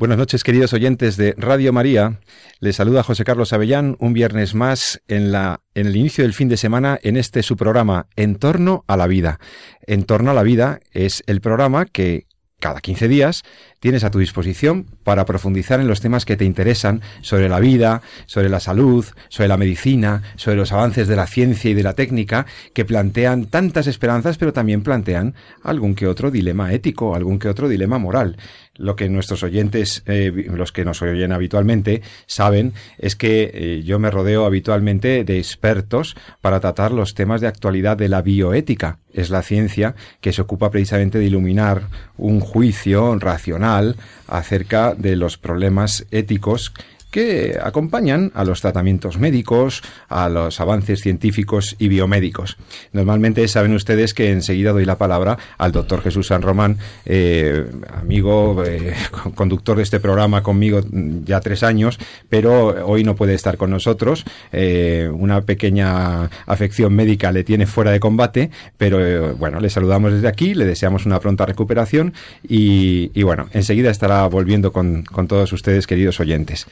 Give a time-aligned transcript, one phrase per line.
[0.00, 2.20] Buenas noches, queridos oyentes de Radio María.
[2.58, 6.48] Les saluda José Carlos Avellán un viernes más en, la, en el inicio del fin
[6.48, 9.40] de semana en este su programa En torno a la vida.
[9.86, 12.24] En torno a la vida es el programa que
[12.60, 13.42] cada 15 días
[13.80, 18.00] tienes a tu disposición para profundizar en los temas que te interesan sobre la vida,
[18.24, 21.94] sobre la salud, sobre la medicina, sobre los avances de la ciencia y de la
[21.94, 27.48] técnica, que plantean tantas esperanzas, pero también plantean algún que otro dilema ético, algún que
[27.48, 28.38] otro dilema moral
[28.80, 33.98] lo que nuestros oyentes, eh, los que nos oyen habitualmente, saben es que eh, yo
[33.98, 38.98] me rodeo habitualmente de expertos para tratar los temas de actualidad de la bioética.
[39.12, 41.82] Es la ciencia que se ocupa precisamente de iluminar
[42.16, 46.72] un juicio racional acerca de los problemas éticos
[47.10, 52.56] que acompañan a los tratamientos médicos, a los avances científicos y biomédicos.
[52.92, 58.64] Normalmente saben ustedes que enseguida doy la palabra al doctor Jesús San Román, eh, amigo,
[58.64, 58.94] eh,
[59.34, 60.80] conductor de este programa conmigo
[61.24, 64.24] ya tres años, pero hoy no puede estar con nosotros.
[64.52, 70.28] Eh, una pequeña afección médica le tiene fuera de combate, pero bueno, le saludamos desde
[70.28, 72.14] aquí, le deseamos una pronta recuperación
[72.46, 76.66] y, y bueno, enseguida estará volviendo con, con todos ustedes, queridos oyentes.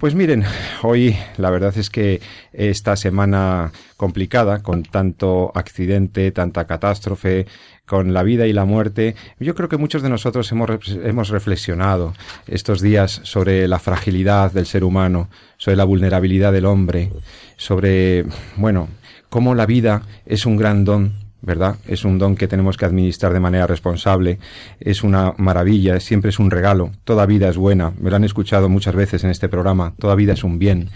[0.00, 0.44] Pues miren,
[0.82, 2.22] hoy la verdad es que
[2.54, 7.46] esta semana complicada, con tanto accidente, tanta catástrofe,
[7.84, 12.14] con la vida y la muerte, yo creo que muchos de nosotros hemos, hemos reflexionado
[12.46, 15.28] estos días sobre la fragilidad del ser humano,
[15.58, 17.12] sobre la vulnerabilidad del hombre,
[17.58, 18.24] sobre,
[18.56, 18.88] bueno,
[19.28, 21.12] cómo la vida es un gran don
[21.42, 21.76] ¿verdad?
[21.86, 24.38] Es un don que tenemos que administrar de manera responsable,
[24.78, 28.68] es una maravilla, siempre es un regalo, toda vida es buena, me lo han escuchado
[28.68, 30.88] muchas veces en este programa, toda vida es un bien,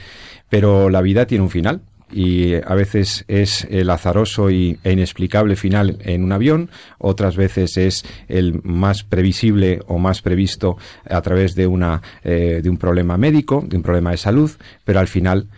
[0.48, 1.82] pero la vida tiene un final.
[2.12, 7.76] Y a veces es el azaroso y, e inexplicable final en un avión, otras veces
[7.76, 10.76] es el más previsible o más previsto
[11.08, 14.50] a través de, una, eh, de un problema médico, de un problema de salud,
[14.84, 15.48] pero al final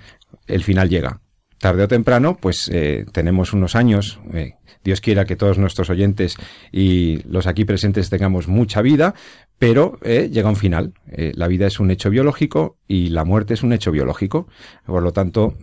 [0.46, 1.20] el final llega.
[1.58, 4.54] Tarde o temprano, pues eh, tenemos unos años, eh,
[4.86, 6.36] Dios quiera que todos nuestros oyentes
[6.72, 9.14] y los aquí presentes tengamos mucha vida,
[9.58, 10.94] pero eh, llega un final.
[11.06, 14.46] la vida es un hecho biológico y la muerte es un hecho biológico.
[14.86, 15.56] Por lo tanto,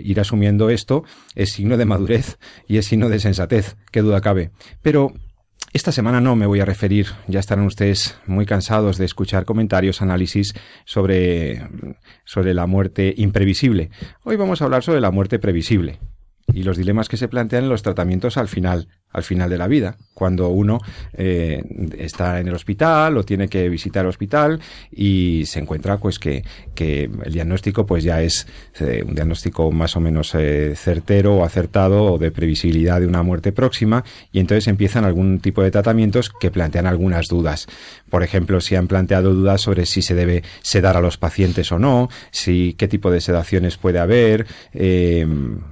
[0.00, 1.04] ir asumiendo esto
[1.34, 2.38] es signo de madurez
[2.68, 4.50] y es signo de sensatez, qué duda cabe.
[4.82, 5.12] Pero
[5.74, 10.02] esta semana no me voy a referir, ya estarán ustedes muy cansados de escuchar comentarios,
[10.02, 10.54] análisis
[10.84, 11.68] sobre,
[12.24, 13.90] sobre la muerte imprevisible.
[14.22, 15.98] Hoy vamos a hablar sobre la muerte previsible
[16.52, 19.68] y los dilemas que se plantean en los tratamientos al final, al final de la
[19.68, 20.80] vida, cuando uno
[21.12, 21.62] eh,
[21.98, 24.60] está en el hospital o tiene que visitar el hospital
[24.90, 26.44] y se encuentra pues que,
[26.74, 28.46] que el diagnóstico pues ya es
[28.80, 33.22] eh, un diagnóstico más o menos eh, certero o acertado o de previsibilidad de una
[33.22, 37.68] muerte próxima y entonces empiezan algún tipo de tratamientos que plantean algunas dudas.
[38.10, 41.78] Por ejemplo, si han planteado dudas sobre si se debe sedar a los pacientes o
[41.78, 44.46] no, si qué tipo de sedaciones puede haber,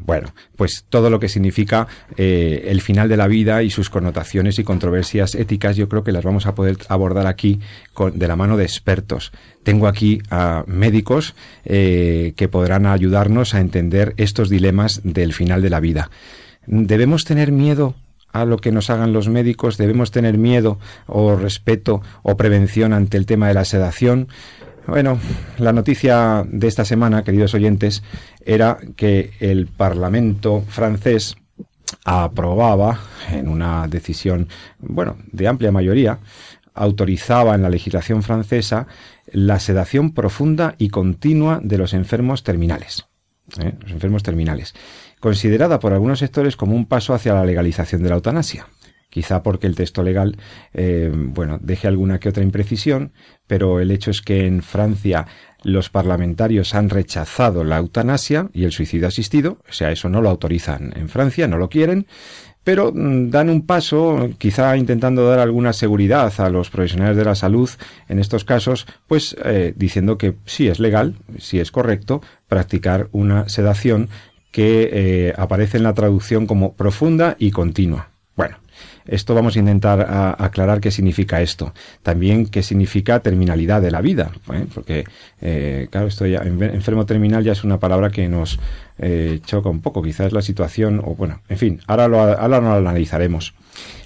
[0.04, 1.86] bueno, pues todo lo que significa
[2.16, 6.24] el final de la vida y sus connotaciones y controversias éticas, yo creo que las
[6.24, 7.60] vamos a poder abordar aquí
[7.94, 9.32] con, de la mano de expertos.
[9.62, 11.34] Tengo aquí a médicos
[11.64, 16.10] eh, que podrán ayudarnos a entender estos dilemas del final de la vida.
[16.66, 17.94] ¿Debemos tener miedo
[18.32, 19.78] a lo que nos hagan los médicos?
[19.78, 24.28] ¿Debemos tener miedo o respeto o prevención ante el tema de la sedación?
[24.86, 25.18] Bueno,
[25.58, 28.02] la noticia de esta semana, queridos oyentes,
[28.44, 31.36] era que el Parlamento francés
[32.04, 33.00] aprobaba
[33.30, 34.48] en una decisión,
[34.78, 36.18] bueno, de amplia mayoría,
[36.74, 38.86] autorizaba en la legislación francesa
[39.30, 43.06] la sedación profunda y continua de los enfermos terminales.
[43.58, 43.74] ¿eh?
[43.80, 44.74] Los enfermos terminales.
[45.20, 48.66] Considerada por algunos sectores como un paso hacia la legalización de la eutanasia
[49.12, 50.38] quizá porque el texto legal,
[50.72, 53.12] eh, bueno, deje alguna que otra imprecisión,
[53.46, 55.26] pero el hecho es que en Francia
[55.64, 60.30] los parlamentarios han rechazado la eutanasia y el suicidio asistido, o sea, eso no lo
[60.30, 62.06] autorizan en Francia, no lo quieren,
[62.64, 67.34] pero mm, dan un paso, quizá intentando dar alguna seguridad a los profesionales de la
[67.34, 67.68] salud
[68.08, 73.48] en estos casos, pues eh, diciendo que sí es legal, sí es correcto practicar una
[73.48, 74.08] sedación
[74.50, 78.11] que eh, aparece en la traducción como profunda y continua.
[79.06, 81.72] Esto vamos a intentar aclarar qué significa esto.
[82.02, 84.66] También qué significa terminalidad de la vida, ¿eh?
[84.74, 85.04] porque,
[85.40, 88.58] eh, claro, esto ya, enfermo terminal ya es una palabra que nos
[88.98, 90.02] eh, choca un poco.
[90.02, 93.54] Quizás la situación, o bueno, en fin, ahora lo, ahora lo analizaremos.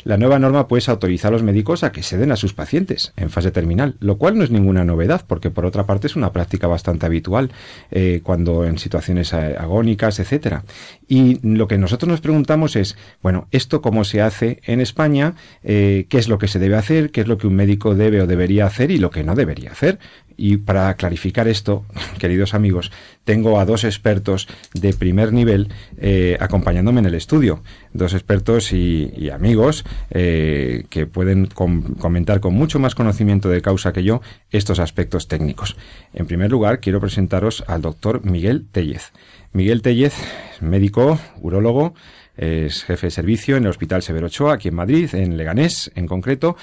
[0.05, 3.13] La nueva norma pues autoriza a los médicos a que se den a sus pacientes
[3.17, 6.33] en fase terminal, lo cual no es ninguna novedad, porque por otra parte es una
[6.33, 7.51] práctica bastante habitual
[7.91, 10.65] eh, cuando en situaciones agónicas, etcétera.
[11.09, 15.35] Y lo que nosotros nos preguntamos es, bueno, ¿esto cómo se hace en España?
[15.65, 17.11] Eh, ¿Qué es lo que se debe hacer?
[17.11, 19.73] ¿Qué es lo que un médico debe o debería hacer y lo que no debería
[19.73, 19.99] hacer?
[20.37, 21.85] Y para clarificar esto,
[22.19, 22.93] queridos amigos,
[23.25, 25.69] tengo a dos expertos de primer nivel
[25.99, 27.63] eh, acompañándome en el estudio.
[27.93, 34.05] Dos expertos y, amigos eh, que pueden comentar con mucho más conocimiento de causa que
[34.05, 35.77] yo estos aspectos técnicos.
[36.15, 39.13] En primer lugar, quiero presentaros al doctor Miguel Tellez.
[39.53, 40.15] Miguel Tellez,
[40.61, 41.95] médico, urólogo,
[42.37, 46.07] es jefe de servicio en el Hospital Severo Ochoa, aquí en Madrid, en Leganés en
[46.07, 46.57] concreto,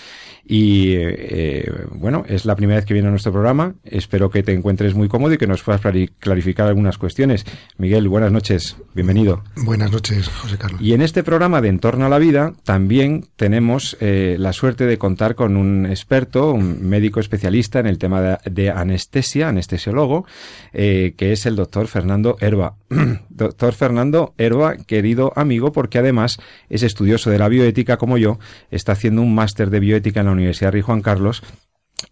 [0.45, 3.75] y eh, bueno, es la primera vez que viene a nuestro programa.
[3.84, 5.81] Espero que te encuentres muy cómodo y que nos puedas
[6.19, 7.45] clarificar algunas cuestiones.
[7.78, 8.75] Miguel, buenas noches.
[8.94, 9.44] Bienvenido.
[9.56, 10.81] Buenas noches, José Carlos.
[10.81, 14.98] Y en este programa de Entorno a la Vida también tenemos eh, la suerte de
[14.98, 20.25] contar con un experto, un médico especialista en el tema de, anestesia, anestesiólogo,
[20.74, 22.75] eh, que es el doctor Fernando Herba.
[23.30, 26.38] doctor Fernando Herba, querido amigo, porque además
[26.69, 28.39] es estudioso de la bioética como yo,
[28.72, 31.44] está haciendo un máster de bioética en la Universidad Rey Juan Carlos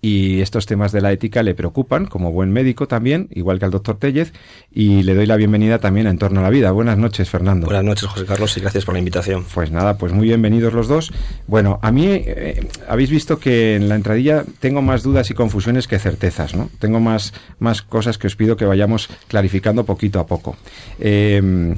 [0.02, 3.72] y estos temas de la ética le preocupan como buen médico también, igual que al
[3.72, 4.34] doctor Tellez,
[4.72, 6.72] y le doy la bienvenida también a Entorno a la Vida.
[6.72, 7.66] Buenas noches, Fernando.
[7.66, 9.46] Buenas noches, José Carlos, y gracias por la invitación.
[9.54, 11.14] Pues nada, pues muy bienvenidos los dos.
[11.46, 15.88] Bueno, a mí eh, habéis visto que en la entradilla tengo más dudas y confusiones
[15.88, 16.70] que certezas, ¿no?
[16.80, 20.58] Tengo más, más cosas que os pido que vayamos clarificando poquito a poco.
[21.00, 21.76] Em,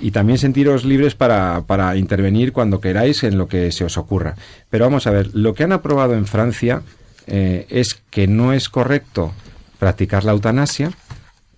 [0.00, 4.34] y también sentiros libres para, para intervenir cuando queráis en lo que se os ocurra.
[4.70, 6.82] Pero vamos a ver, lo que han aprobado en Francia
[7.26, 9.32] eh, es que no es correcto
[9.78, 10.92] practicar la eutanasia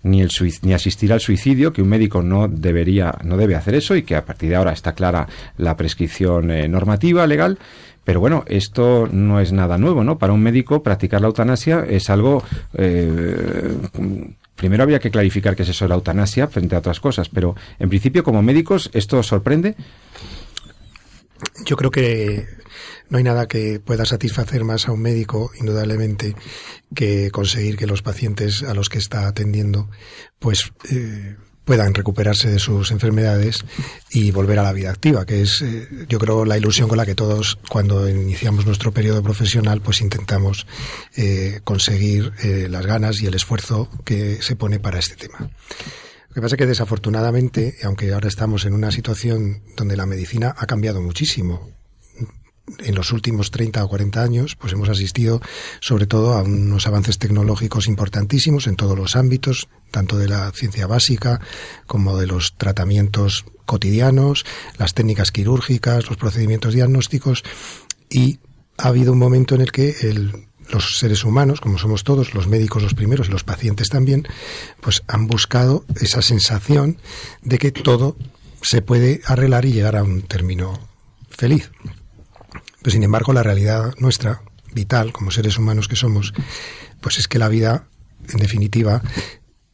[0.03, 0.29] ni, el
[0.61, 4.15] ni asistir al suicidio, que un médico no debería, no debe hacer eso y que
[4.15, 5.27] a partir de ahora está clara
[5.57, 7.57] la prescripción eh, normativa legal.
[8.03, 10.19] Pero bueno, esto no es nada nuevo, ¿no?
[10.19, 12.43] Para un médico practicar la eutanasia es algo
[12.75, 13.75] eh,
[14.55, 17.55] primero habría que clarificar qué es eso de la eutanasia frente a otras cosas, pero
[17.79, 19.75] en principio como médicos esto sorprende.
[21.65, 22.45] Yo creo que
[23.15, 26.35] no hay nada que pueda satisfacer más a un médico, indudablemente,
[26.93, 29.89] que conseguir que los pacientes a los que está atendiendo,
[30.37, 33.63] pues, eh, puedan recuperarse de sus enfermedades
[34.11, 37.05] y volver a la vida activa, que es, eh, yo creo, la ilusión con la
[37.05, 40.67] que todos, cuando iniciamos nuestro periodo profesional, pues intentamos
[41.15, 42.33] eh, conseguir
[42.69, 45.39] las ganas y el esfuerzo que se pone para este tema.
[45.39, 50.53] Lo que pasa es que desafortunadamente, aunque ahora estamos en una situación donde la medicina
[50.57, 51.71] ha cambiado muchísimo,
[52.79, 55.41] en los últimos 30 o 40 años, pues hemos asistido
[55.79, 60.87] sobre todo a unos avances tecnológicos importantísimos en todos los ámbitos, tanto de la ciencia
[60.87, 61.39] básica
[61.85, 64.45] como de los tratamientos cotidianos,
[64.77, 67.43] las técnicas quirúrgicas, los procedimientos diagnósticos
[68.09, 68.39] y
[68.77, 69.95] ha habido un momento en el que
[70.69, 74.27] los seres humanos, como somos todos, los médicos los primeros los pacientes también,
[74.81, 76.97] pues han buscado esa sensación
[77.41, 78.17] de que todo
[78.61, 80.79] se puede arreglar y llegar a un término
[81.29, 81.71] feliz.
[82.85, 86.35] Pero sin embargo, la realidad nuestra, vital, como seres humanos que somos,
[87.01, 87.87] pues es que la vida,
[88.31, 89.01] en definitiva,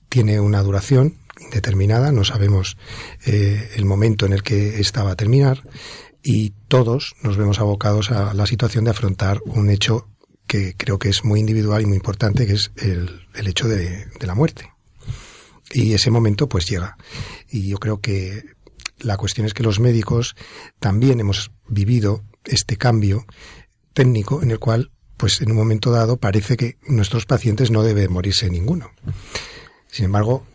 [0.07, 2.77] tiene una duración indeterminada, no sabemos
[3.25, 5.61] eh, el momento en el que esta va a terminar
[6.23, 10.07] y todos nos vemos abocados a la situación de afrontar un hecho
[10.47, 14.35] que creo que es muy individual y muy importante, que es el, hecho de la
[14.35, 14.71] muerte.
[15.73, 16.95] Y ese momento pues llega.
[17.49, 18.45] Y yo creo que
[18.99, 20.37] la cuestión es que los médicos
[20.79, 23.25] también hemos vivido este cambio
[23.93, 28.11] técnico en el cual, pues en un momento dado, parece que nuestros pacientes no deben
[28.11, 28.91] morirse ninguno.
[29.87, 30.45] Sin embargo,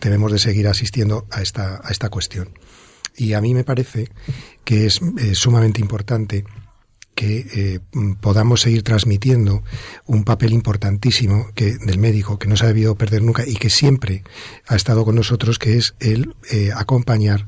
[0.00, 2.50] debemos de seguir asistiendo a esta, a esta cuestión.
[3.16, 4.10] Y a mí me parece
[4.64, 6.44] que es eh, sumamente importante
[7.14, 7.80] que eh,
[8.20, 9.64] podamos seguir transmitiendo
[10.04, 13.70] un papel importantísimo que, del médico que no se ha debido perder nunca y que
[13.70, 14.22] siempre
[14.68, 17.46] ha estado con nosotros, que es el eh, acompañar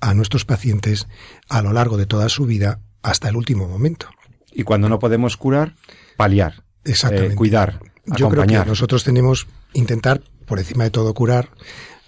[0.00, 1.06] a nuestros pacientes
[1.50, 4.08] a lo largo de toda su vida hasta el último momento.
[4.52, 5.74] Y cuando no podemos curar,
[6.16, 6.64] paliar.
[6.84, 7.34] Exactamente.
[7.34, 7.80] Eh, cuidar.
[8.06, 11.50] Yo creo que nosotros tenemos intentar, por encima de todo, curar.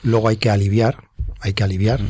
[0.03, 1.05] Luego hay que aliviar,
[1.41, 2.01] hay que aliviar,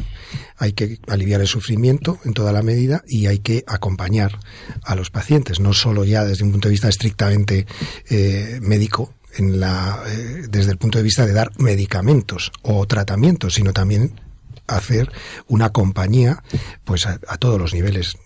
[0.56, 4.38] hay que aliviar el sufrimiento en toda la medida y hay que acompañar
[4.84, 7.66] a los pacientes, no solo ya desde un punto de vista estrictamente
[8.08, 13.54] eh, médico, en la, eh, desde el punto de vista de dar medicamentos o tratamientos,
[13.54, 14.20] sino también
[14.66, 15.10] hacer
[15.48, 16.42] una compañía
[16.84, 18.16] pues a todos los niveles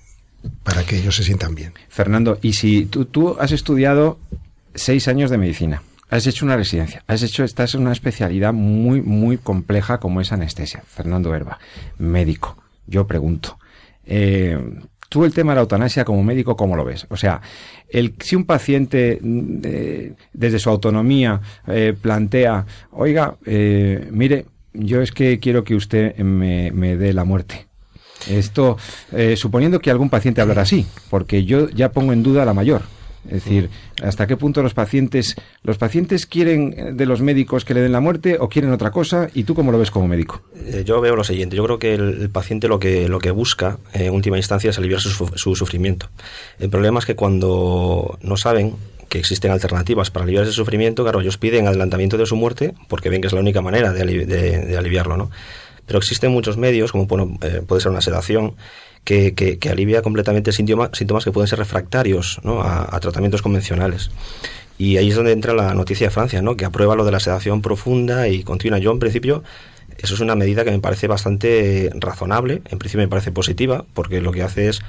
[0.63, 1.73] para que ellos se sientan bien.
[1.89, 4.19] Fernando, y si tú, tú has estudiado
[4.75, 9.03] seis años de medicina, has hecho una residencia, has hecho, estás en una especialidad muy,
[9.03, 10.83] muy compleja como es anestesia.
[10.87, 11.59] Fernando Herba,
[11.99, 12.57] médico.
[12.87, 13.59] Yo pregunto,
[14.05, 14.59] eh,
[15.09, 17.07] tú el tema de la eutanasia como médico, ¿cómo lo ves?
[17.11, 17.41] O sea,
[17.89, 19.61] el, si un paciente mm,
[20.33, 26.71] desde su autonomía eh, plantea, oiga, eh, mire, yo es que quiero que usted me,
[26.71, 27.67] me dé la muerte.
[28.29, 28.77] Esto,
[29.13, 32.83] eh, suponiendo que algún paciente hablara así, porque yo ya pongo en duda la mayor.
[33.27, 33.71] Es decir,
[34.03, 38.01] ¿hasta qué punto los pacientes, los pacientes quieren de los médicos que le den la
[38.01, 39.29] muerte o quieren otra cosa?
[39.35, 40.43] ¿Y tú cómo lo ves como médico?
[40.55, 41.57] Eh, yo veo lo siguiente.
[41.57, 45.01] Yo creo que el, paciente lo que, lo que busca en última instancia es aliviar
[45.01, 46.09] su, su, sufrimiento.
[46.59, 48.75] El problema es que cuando no saben
[49.09, 53.09] que existen alternativas para aliviar ese sufrimiento, claro, ellos piden adelantamiento de su muerte porque
[53.09, 55.31] ven que es la única manera de, de, aliviarlo, ¿no?
[55.87, 57.07] Pero existen muchos medios, como
[57.43, 58.57] eh, puede ser una sedación,
[59.07, 64.11] que, que, alivia completamente síntomas, síntomas que pueden ser refractarios a, tratamientos convencionales.
[64.79, 66.57] Y ahí es donde entra la noticia de Francia, ¿no?
[66.57, 68.79] que aprueba lo de la sedación profunda y continua.
[68.79, 69.45] Yo, en principio,
[69.99, 74.21] eso es una medida que me parece bastante razonable, en principio me parece positiva, porque
[74.21, 74.81] lo que hace es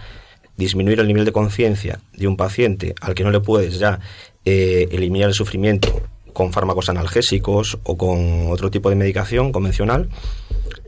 [0.57, 3.99] disminuir el nivel de conciencia de un paciente al que no le puedes ya
[4.45, 6.01] eh, eliminar el sufrimiento
[6.33, 10.09] con fármacos analgésicos o con otro tipo de medicación convencional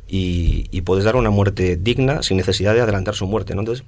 [0.09, 3.53] y, puedes dar una muerte digna sin necesidad de adelantar su muerte.
[3.53, 3.61] ¿no?
[3.61, 3.85] Entonces,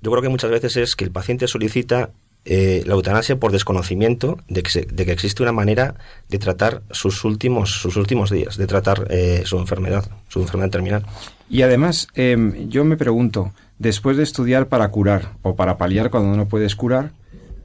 [0.00, 2.10] yo creo que muchas veces es que el paciente solicita
[2.46, 5.96] eh, la eutanasia por desconocimiento de que, de que, existe una manera
[6.30, 11.06] de tratar sus últimos, sus últimos días, de tratar eh, su enfermedad, su enfermedad terminal.
[11.50, 16.34] Y además, em, yo me pregunto, después de estudiar para curar o para paliar cuando
[16.34, 17.12] no puedes curar,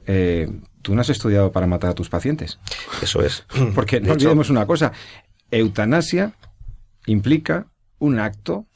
[0.06, 0.50] eh,
[0.82, 2.58] tú no has estudiado para matar a tus pacientes.
[3.00, 3.46] Eso es.
[3.74, 4.92] Porque no olvidemos una cosa,
[5.50, 6.34] eutanasia
[7.06, 7.66] implica
[7.98, 8.66] un acto,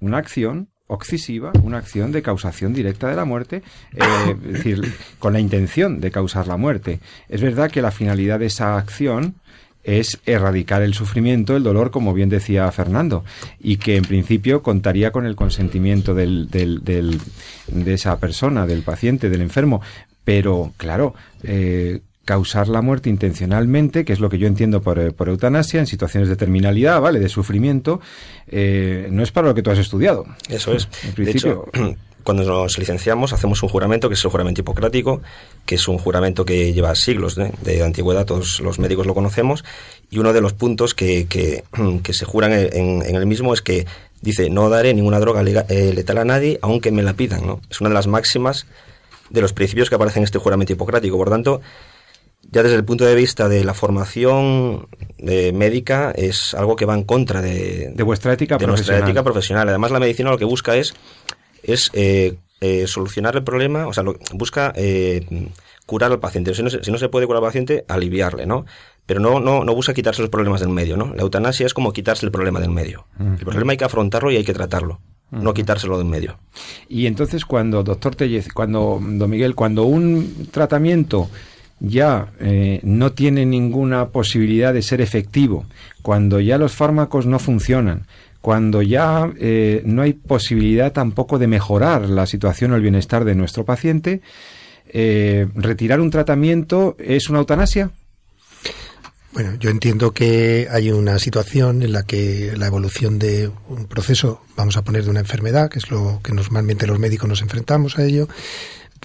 [0.00, 5.32] una acción occisiva, una acción de causación directa de la muerte, eh, es decir, con
[5.32, 7.00] la intención de causar la muerte.
[7.28, 9.34] Es verdad que la finalidad de esa acción
[9.82, 13.24] es erradicar el sufrimiento, el dolor, como bien decía Fernando,
[13.60, 17.20] y que en principio contaría con el consentimiento del, del,
[17.68, 19.80] de esa persona, del paciente, del enfermo.
[20.24, 21.14] Pero, claro,
[21.44, 25.80] eh, causar la muerte intencionalmente, que es lo que yo entiendo por, eh, por eutanasia,
[25.80, 27.20] en situaciones de terminalidad, ¿vale?
[27.20, 28.00] De sufrimiento,
[28.48, 30.26] eh, no es para lo que tú has estudiado.
[30.48, 30.88] Eso es.
[31.04, 31.70] En principio,
[32.24, 35.22] cuando nos licenciamos hacemos un juramento que es el juramento hipocrático,
[35.64, 39.64] que es un juramento que lleva siglos de antigüedad, todos los médicos lo conocemos,
[40.10, 41.64] y uno de los puntos que, que,
[42.12, 43.86] se juran en, el mismo es que
[44.20, 47.60] dice no daré ninguna droga eh, letal a nadie aunque me la pidan, ¿no?
[47.70, 48.66] Es una de las máximas
[49.30, 51.16] de los principios que aparecen en este juramento hipocrático.
[51.16, 51.60] Por tanto,
[52.50, 54.88] ya desde el punto de vista de la formación
[55.18, 59.00] de médica es algo que va en contra de, de vuestra ética de profesional.
[59.00, 59.68] nuestra ética profesional.
[59.68, 60.94] Además, la medicina lo que busca es
[61.62, 65.50] es eh, eh, solucionar el problema, o sea, busca eh,
[65.84, 66.54] curar al paciente.
[66.54, 68.64] Si no, si no, se puede curar al paciente, aliviarle, ¿no?
[69.04, 71.12] Pero no, no, no busca quitarse los problemas del medio, ¿no?
[71.14, 73.06] La eutanasia es como quitarse el problema del medio.
[73.18, 75.00] El problema hay que afrontarlo y hay que tratarlo.
[75.30, 76.38] No quitárselo del medio.
[76.88, 81.28] Y entonces cuando, doctor Tellez, cuando, don Miguel, cuando un tratamiento
[81.80, 85.66] ya eh, no tiene ninguna posibilidad de ser efectivo,
[86.02, 88.06] cuando ya los fármacos no funcionan,
[88.40, 93.34] cuando ya eh, no hay posibilidad tampoco de mejorar la situación o el bienestar de
[93.34, 94.20] nuestro paciente,
[94.88, 97.90] eh, ¿retirar un tratamiento es una eutanasia?
[99.32, 104.40] Bueno, yo entiendo que hay una situación en la que la evolución de un proceso,
[104.56, 107.98] vamos a poner de una enfermedad, que es lo que normalmente los médicos nos enfrentamos
[107.98, 108.28] a ello,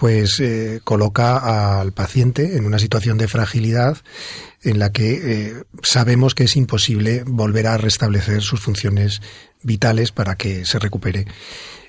[0.01, 3.99] pues eh, coloca al paciente en una situación de fragilidad
[4.63, 9.21] en la que eh, sabemos que es imposible volver a restablecer sus funciones
[9.61, 11.27] vitales para que se recupere.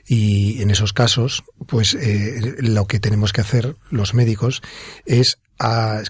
[0.06, 4.60] Y en esos casos, pues eh, lo que tenemos que hacer los médicos
[5.06, 5.38] es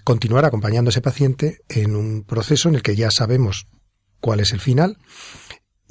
[0.03, 3.67] continuar acompañando a ese paciente en un proceso en el que ya sabemos
[4.19, 4.97] cuál es el final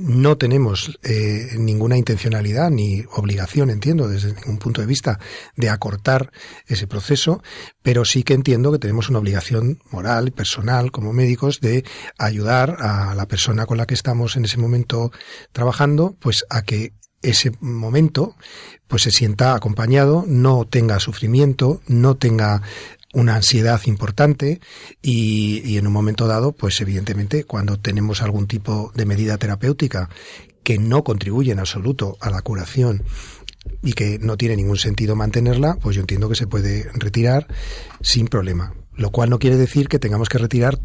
[0.02, 5.18] no tenemos eh, ninguna intencionalidad ni obligación, entiendo, desde ningún punto de vista,
[5.56, 6.32] de acortar
[6.66, 7.42] ese proceso,
[7.82, 11.84] pero sí que entiendo que tenemos una obligación moral, y personal, como médicos, de
[12.18, 15.12] ayudar a la persona con la que estamos en ese momento
[15.52, 16.92] trabajando, pues a que
[17.22, 18.36] ese momento
[18.88, 22.62] pues se sienta acompañado, no tenga sufrimiento, no tenga
[23.12, 24.60] una ansiedad importante
[25.02, 30.08] y, en un momento dado, pues evidentemente cuando tenemos algún tipo de medida terapéutica
[30.62, 33.02] que no contribuye en absoluto a la curación
[33.82, 37.46] y que no tiene ningún sentido mantenerla, pues yo entiendo que se puede retirar
[38.00, 38.74] sin problema.
[38.94, 40.78] Lo cual no quiere decir que tengamos que retirar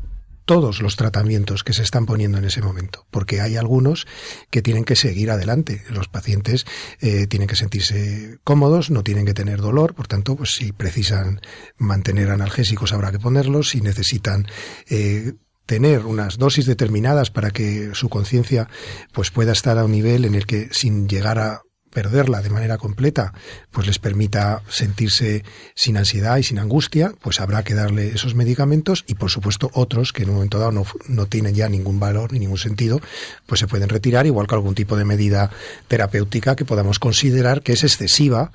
[0.48, 4.08] todos los tratamientos que se están poniendo en ese momento, porque hay algunos
[4.50, 5.84] que tienen que seguir adelante.
[5.90, 6.66] Los pacientes
[7.02, 11.42] eh, tienen que sentirse cómodos, no tienen que tener dolor, por tanto, pues si precisan
[11.78, 14.48] mantener analgésicos habrá que ponerlos, si necesitan
[14.90, 15.34] eh,
[15.66, 18.70] tener unas dosis determinadas para que su conciencia
[19.12, 21.62] pues pueda estar a un nivel en el que sin llegar a
[21.98, 23.34] perderla de manera completa,
[23.72, 29.04] pues les permita sentirse sin ansiedad y sin angustia, pues habrá que darle esos medicamentos
[29.08, 32.34] y por supuesto otros que en un momento dado no, no tienen ya ningún valor
[32.34, 33.02] ni ningún sentido,
[33.48, 35.50] pues se pueden retirar, igual que algún tipo de medida
[35.88, 38.52] terapéutica que podamos considerar que es excesiva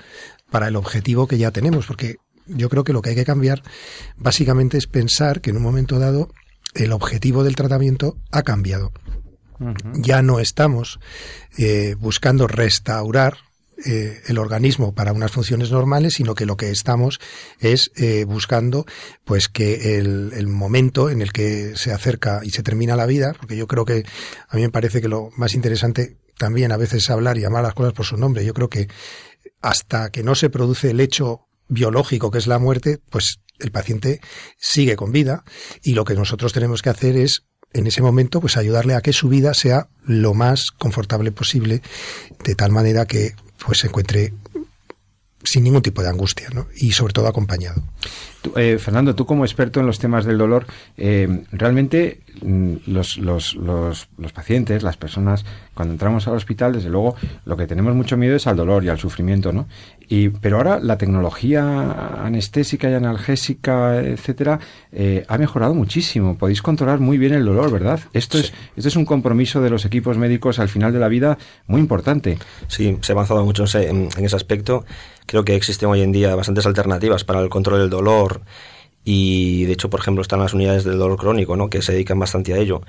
[0.49, 3.65] para el objetivo que ya tenemos, porque yo creo que lo que hay que cambiar
[4.19, 6.29] básicamente es pensar que en un momento dado
[6.75, 8.93] el objetivo del tratamiento ha cambiado.
[9.95, 11.01] Ya no estamos
[11.59, 13.39] eh, buscando restaurar
[13.85, 17.19] eh, el organismo para unas funciones normales, sino que lo que estamos
[17.59, 18.87] es eh, buscando
[19.25, 23.35] pues que el, el, momento en el que se acerca y se termina la vida,
[23.37, 24.05] porque yo creo que
[24.49, 27.65] a mí me parece que lo más interesante también a veces es hablar y llamar
[27.65, 28.45] las cosas por su nombre.
[28.45, 28.89] Yo creo que
[29.61, 34.21] hasta que no se produce el hecho biológico que es la muerte, pues el paciente
[34.59, 35.45] sigue con vida
[35.83, 39.13] y lo que nosotros tenemos que hacer es en ese momento, pues ayudarle a que
[39.13, 41.83] su vida sea lo más confortable posible,
[42.45, 44.33] de tal manera que pues se encuentre
[45.45, 46.69] sin ningún tipo de angustia, ¿no?
[46.77, 47.83] Y sobre todo acompañado.
[48.57, 53.55] Eh, Fernando, tú como experto en los temas del dolor, eh, realmente mm, los, los,
[53.55, 55.45] los, los, pacientes, las personas,
[55.75, 58.89] cuando entramos al hospital, desde luego, lo que tenemos mucho miedo es al dolor y
[58.89, 59.69] al sufrimiento, ¿no?
[60.09, 64.59] Y, pero ahora la tecnología anestésica y analgésica, etcétera,
[64.91, 66.37] eh, ha mejorado muchísimo.
[66.37, 68.01] Podéis controlar muy bien el dolor, ¿verdad?
[68.13, 68.45] Esto sí.
[68.45, 71.81] es esto es un compromiso de los equipos médicos al final de la vida muy
[71.81, 72.39] importante.
[72.67, 74.85] Sí, se ha avanzado mucho en, en ese aspecto.
[75.27, 78.43] Creo que existen hoy en día bastantes alternativas para el control del dolor
[79.05, 81.69] y de hecho, por ejemplo, están las unidades del dolor crónico, ¿no?
[81.69, 82.83] que se dedican bastante a ello.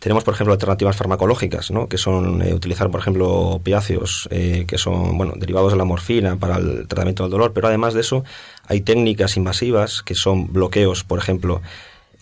[0.00, 1.88] Tenemos, por ejemplo, alternativas farmacológicas, ¿no?
[1.88, 6.36] que son eh, utilizar, por ejemplo, opiáceos, eh, que son bueno, derivados de la morfina
[6.36, 8.24] para el tratamiento del dolor, pero además de eso
[8.66, 11.60] hay técnicas invasivas que son bloqueos, por ejemplo,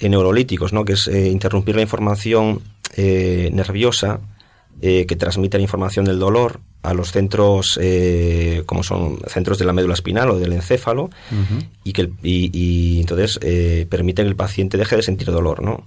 [0.00, 0.84] neurolíticos, ¿no?
[0.84, 2.60] que es eh, interrumpir la información
[4.80, 9.64] eh, que transmite la información del dolor a los centros eh, como son centros de
[9.64, 11.66] la médula espinal o del encéfalo uh -huh.
[11.84, 15.84] y que y, y entonces eh, permiten que el paciente deje de sentir dolor no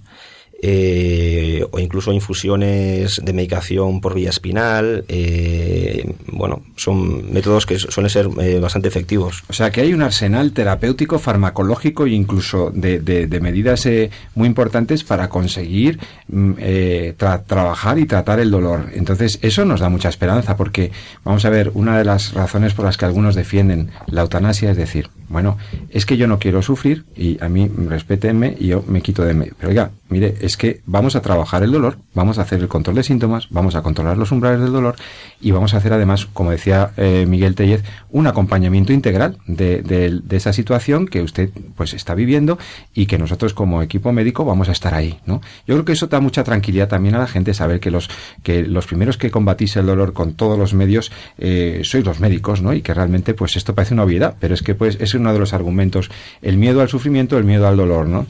[0.64, 5.04] eh, o incluso infusiones de medicación por vía espinal.
[5.08, 9.44] Eh, bueno, son métodos que suelen ser eh, bastante efectivos.
[9.48, 14.48] O sea que hay un arsenal terapéutico, farmacológico e incluso de, de, medidas eh, muy
[14.48, 18.90] importantes para conseguir mm, eh, tra trabajar y tratar el dolor.
[18.94, 20.90] Entonces, eso nos da mucha esperanza porque,
[21.24, 24.76] vamos a ver, una de las razones por las que algunos defienden la eutanasia es
[24.76, 25.56] decir, bueno,
[25.88, 29.34] es que yo no quiero sufrir y a mí respétenme y yo me quito de
[29.34, 29.54] medio.
[29.58, 32.96] Pero oiga, mire, es que vamos a trabajar el dolor, vamos a hacer el control
[32.96, 34.96] de síntomas, vamos a controlar los umbrales del dolor
[35.40, 40.36] y vamos a hacer además, como decía eh, Miguel Tellez, un acompañamiento integral de, de,
[40.36, 42.58] esa situación que usted pues está viviendo
[42.94, 45.40] y que nosotros como equipo médico vamos a estar ahí, ¿no?
[45.66, 48.08] Yo creo que eso da mucha tranquilidad también a la gente saber que los
[48.42, 52.62] que los primeros que combatís el dolor con todos los medios eh, sois los médicos,
[52.62, 52.72] ¿no?
[52.72, 55.38] Y que realmente pues esto parece una obviedad, pero es que pues es uno de
[55.38, 58.26] los argumentos, el miedo al sufrimiento, el miedo al dolor, ¿no?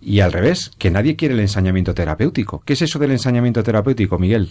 [0.00, 2.62] Y al revés, que nadie quiere el ensañamiento terapéutico.
[2.64, 4.50] ¿Qué es eso del ensañamiento terapéutico, Miguel?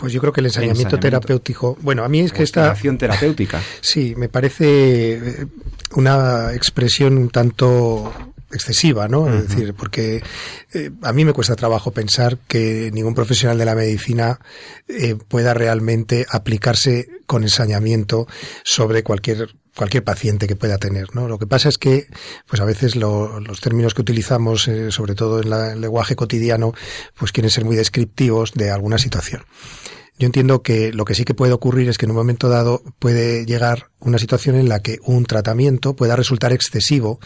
[0.00, 3.60] Pues yo creo que el ensañamiento, terapéutico, bueno, a mí es que esta acción terapéutica.
[3.82, 5.46] Sí, me parece
[5.94, 8.12] una expresión un tanto
[8.50, 9.20] excesiva, ¿no?
[9.22, 9.38] Uh -huh.
[9.38, 10.22] Es decir, porque
[10.72, 14.40] eh, a mí me cuesta trabajo pensar que ningún profesional de la medicina
[14.88, 18.26] eh, pueda realmente aplicarse con ensañamiento
[18.64, 21.28] sobre cualquier cualquier paciente que pueda tener, ¿no?
[21.28, 22.06] Lo que pasa es que,
[22.46, 26.16] pues a veces lo, los términos que utilizamos, eh, sobre todo en la, el lenguaje
[26.16, 26.72] cotidiano,
[27.18, 29.44] pues quieren ser muy descriptivos de alguna situación.
[30.18, 32.82] Yo entiendo que lo que sí que puede ocurrir es que en un momento dado
[32.98, 37.20] puede llegar una situación en la que un tratamiento pueda resultar excesivo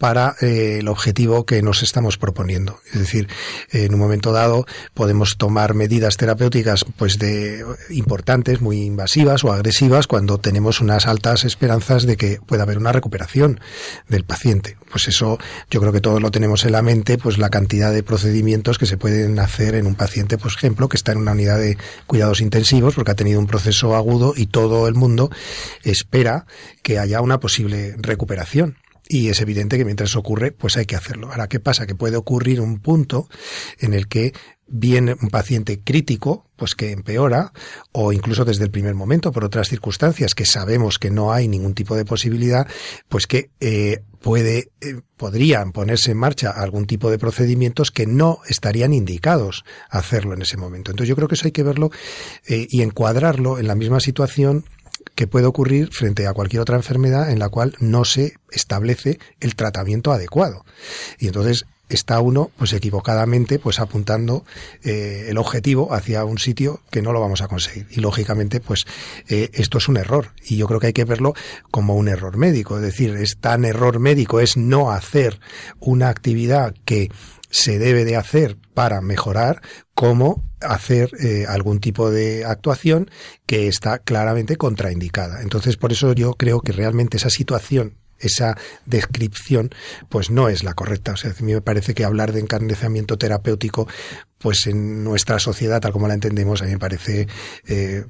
[0.00, 2.80] para eh, el objetivo que nos estamos proponiendo.
[2.90, 3.28] Es decir,
[3.70, 10.06] en un momento dado podemos tomar medidas terapéuticas pues de importantes, muy invasivas o agresivas
[10.06, 13.60] cuando tenemos unas altas esperanzas de que pueda haber una recuperación
[14.08, 14.78] del paciente.
[14.90, 15.38] Pues eso
[15.70, 18.86] yo creo que todos lo tenemos en la mente, pues la cantidad de procedimientos que
[18.86, 22.40] se pueden hacer en un paciente, por ejemplo, que está en una unidad de cuidados
[22.40, 25.30] intensivos porque ha tenido un proceso agudo y todo el mundo
[25.82, 26.46] espera
[26.82, 28.78] que haya una posible recuperación
[29.12, 31.30] y es evidente que mientras ocurre, pues hay que hacerlo.
[31.30, 31.84] Ahora, ¿qué pasa?
[31.84, 33.28] Que puede ocurrir un punto
[33.80, 34.32] en el que
[34.68, 37.52] viene un paciente crítico, pues que empeora,
[37.90, 41.74] o incluso desde el primer momento, por otras circunstancias que sabemos que no hay ningún
[41.74, 42.68] tipo de posibilidad,
[43.08, 48.38] pues que eh, puede, eh, podrían ponerse en marcha algún tipo de procedimientos que no
[48.48, 50.92] estarían indicados hacerlo en ese momento.
[50.92, 51.90] Entonces yo creo que eso hay que verlo
[52.46, 54.66] eh, y encuadrarlo en la misma situación
[55.20, 59.54] que puede ocurrir frente a cualquier otra enfermedad en la cual no se establece el
[59.54, 60.64] tratamiento adecuado.
[61.18, 64.46] Y entonces está uno pues equivocadamente pues apuntando
[64.82, 67.86] eh, el objetivo hacia un sitio que no lo vamos a conseguir.
[67.90, 68.86] Y lógicamente pues
[69.28, 70.32] eh, esto es un error.
[70.42, 71.34] Y yo creo que hay que verlo
[71.70, 72.76] como un error médico.
[72.76, 75.38] Es decir es tan error médico es no hacer
[75.80, 77.10] una actividad que
[77.50, 79.60] se debe de hacer para mejorar
[79.94, 83.10] como hacer eh, algún tipo de actuación
[83.46, 85.42] que está claramente contraindicada.
[85.42, 89.70] Entonces, por eso yo creo que realmente esa situación esa descripción
[90.08, 91.12] pues no es la correcta.
[91.12, 93.88] O sea, a mí me parece que hablar de encarnizamiento terapéutico
[94.40, 97.28] pues en nuestra sociedad, tal como la entendemos, a mí me parece...
[97.68, 98.04] Eh,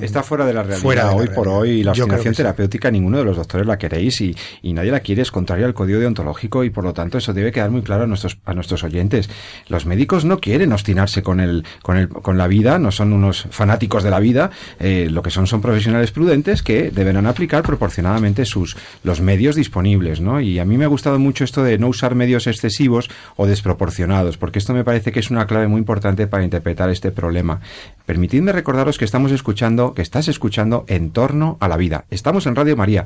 [0.00, 1.12] Está fuera de la realidad.
[1.14, 4.90] hoy por hoy la obstinación terapéutica ninguno de los doctores la queréis y, y, nadie
[4.90, 7.82] la quiere, es contraria al código deontológico y por lo tanto eso debe quedar muy
[7.82, 9.30] claro a nuestros, a nuestros oyentes.
[9.68, 13.46] Los médicos no quieren obstinarse con, el, con, el, con la vida, no son unos
[13.50, 18.44] fanáticos de la vida, eh, lo que son son profesionales prudentes que deberán aplicar proporcionadamente
[18.44, 20.20] sus, los medios disponibles.
[20.20, 20.40] ¿no?
[20.40, 24.38] Y a mí me ha gustado mucho esto de no usar medios excesivos o desproporcionados,
[24.38, 27.60] porque esto me parece que es una clave muy importante para interpretar este problema.
[28.06, 32.04] Permitidme recordaros que estamos escuchando, que estás escuchando En torno a la vida.
[32.10, 33.04] Estamos en Radio María.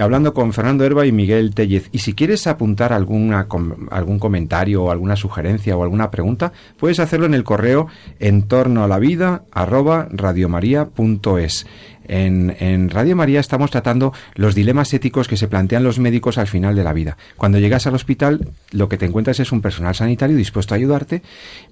[0.00, 1.88] hablando con Fernando Herba y Miguel Tellez.
[1.90, 3.48] Y si quieres apuntar alguna,
[3.90, 7.88] algún comentario o alguna sugerencia o alguna pregunta, puedes hacerlo en el correo
[8.20, 11.66] en torno a la vida arroba radiomaria.es.
[12.08, 16.76] En, Radio María estamos tratando los dilemas éticos que se plantean los médicos al final
[16.76, 17.16] de la vida.
[17.36, 21.22] Cuando llegas al hospital, lo que te encuentras es un personal sanitario dispuesto a ayudarte,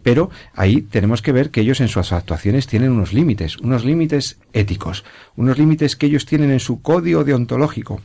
[0.02, 4.38] pero ahí tenemos que ver que ellos en sus actuaciones tienen unos límites, unos límites
[4.52, 5.04] éticos,
[5.36, 8.00] unos límites que ellos tienen en su código deontológico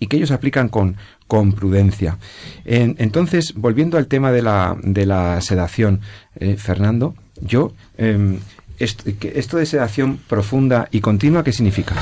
[0.00, 2.18] y que ellos aplican con, con prudencia.
[2.64, 6.00] entonces, volviendo al tema de la, de la sedación,
[6.36, 8.38] eh, Fernando, yo em,
[8.78, 11.96] esto, de sedación profunda y continua, ¿qué significa?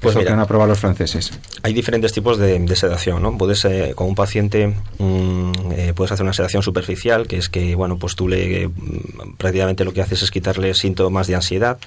[0.00, 1.32] Pues lo que han aprobado los franceses.
[1.62, 3.36] Hay diferentes tipos de, sedación, ¿no?
[3.36, 7.74] Puedes, eh, con un paciente, mm, eh, puedes hacer una sedación superficial, que es que,
[7.74, 11.78] bueno, pues tú le, mm, prácticamente lo que haces es quitarle síntomas de ansiedad.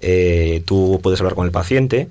[0.00, 2.08] Eh, tú puedes hablar con el paciente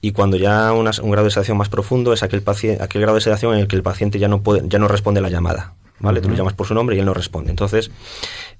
[0.00, 2.42] y cuando ya un grado de sedación más profundo es aquel,
[2.80, 5.20] aquel grado de sedación en el que el paciente ya no, puede, ya no responde
[5.20, 5.74] a la llamada.
[6.04, 6.20] ¿Vale?
[6.20, 7.50] Tú lo llamas por su nombre y él no responde.
[7.50, 7.90] Entonces,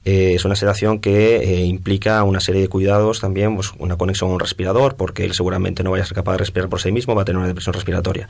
[0.04, 4.30] eh, es una sedación que eh, implica una serie de cuidados también, pues una conexión
[4.30, 6.90] a un respirador, porque él seguramente no vaya a ser capaz de respirar por sí
[6.90, 8.28] mismo, va a tener una depresión respiratoria.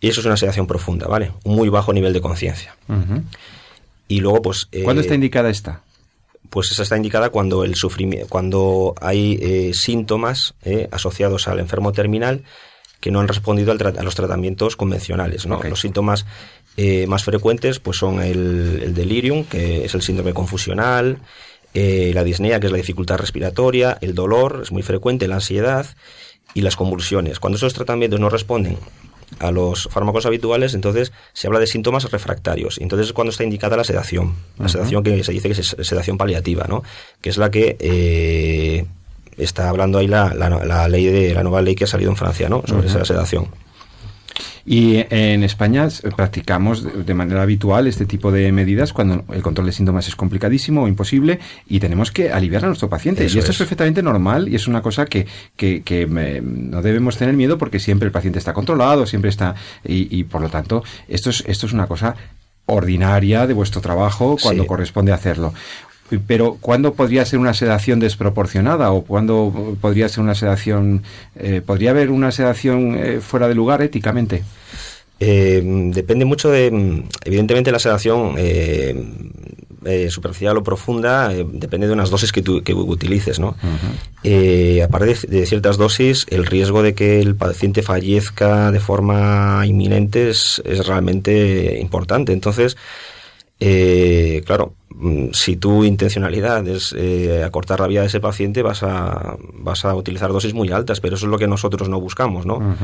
[0.00, 1.32] Y eso es una sedación profunda, ¿vale?
[1.44, 2.76] Un muy bajo nivel de conciencia.
[4.08, 4.68] Y luego, pues...
[4.72, 5.82] Eh, ¿Cuándo está indicada esta?
[6.50, 10.54] Pues esa está indicada cuando, el sufrimiento, cuando hay síntomas
[10.90, 12.44] asociados al enfermo terminal
[13.00, 15.46] que no han respondido a los tratamientos convencionales.
[15.46, 15.62] ¿no?
[15.62, 16.26] Los síntomas
[16.80, 21.18] eh, más frecuentes pues son el, delirium, que es el síndrome confusional,
[21.74, 25.86] eh, la disnea, que es la dificultad respiratoria, el dolor, es muy frecuente, la ansiedad
[26.54, 27.40] y las convulsiones.
[27.40, 28.78] Cuando esos tratamientos no responden
[29.40, 32.78] a los fármacos habituales, entonces se habla de síntomas refractarios.
[32.78, 34.36] Entonces es cuando está indicada la sedación.
[34.56, 36.84] La sedación que se dice que es sedación paliativa, ¿no?
[37.20, 38.86] Que es la que eh,
[39.36, 42.48] está hablando ahí la, la, ley de la nueva ley que ha salido en Francia,
[42.48, 42.62] ¿no?
[42.68, 43.48] Sobre esa sedación.
[44.70, 49.72] Y en España practicamos de manera habitual este tipo de medidas cuando el control de
[49.72, 53.22] síntomas es complicadísimo o imposible y tenemos que aliviar a nuestro paciente.
[53.22, 53.56] y esto es.
[53.56, 55.26] perfectamente normal y es una cosa que,
[55.56, 56.06] que,
[56.42, 59.54] no debemos tener miedo porque siempre el paciente está controlado, siempre está...
[59.86, 62.14] Y, y por lo tanto, esto es, esto es una cosa
[62.66, 65.54] ordinaria de vuestro trabajo cuando corresponde hacerlo.
[66.26, 71.02] Pero ¿cuándo podría ser una sedación desproporcionada o cuándo podría ser una sedación...
[71.36, 74.42] Eh, ¿Podría haber una sedación eh, fuera de lugar éticamente?
[75.20, 77.04] Eh, depende mucho de...
[77.24, 78.36] Evidentemente la sedación
[80.08, 83.56] superficial o profunda depende de unas dosis que, tú, que utilices, ¿no?
[84.84, 90.60] aparte de, ciertas dosis, el riesgo de que el paciente fallezca de forma inminente es,
[90.64, 92.32] es realmente importante.
[92.32, 92.76] Entonces,
[93.58, 99.36] claro, Mm, si tu intencionalidad es eh, acortar la vida de ese paciente, vas a,
[99.54, 102.76] vas a utilizar dosis muy altas, pero eso es lo que nosotros no buscamos, ¿no?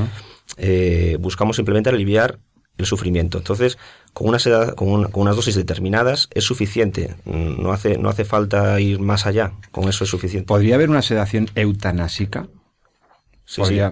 [0.57, 2.39] Eh, buscamos simplemente aliviar
[2.79, 3.39] el sufrimiento.
[3.39, 3.79] Entonces,
[4.13, 4.39] con, una
[4.77, 7.17] con, con, unas dosis determinadas es suficiente.
[7.25, 9.53] Mm, no hace, no hace falta ir más allá.
[9.73, 10.47] Con eso es suficiente.
[10.47, 12.47] ¿Podría haber una sedación eutanásica?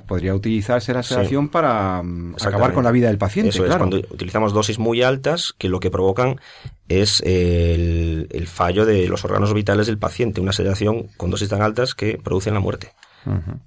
[0.06, 3.50] Podría, utilizarse la sedación para mm, acabar con la vida del paciente.
[3.50, 6.40] Eso es, cuando utilizamos dosis muy altas que lo que provocan
[6.88, 11.94] es el, fallo de los órganos vitales del paciente, una sedación con dosis tan altas
[11.94, 12.92] que producen la muerte.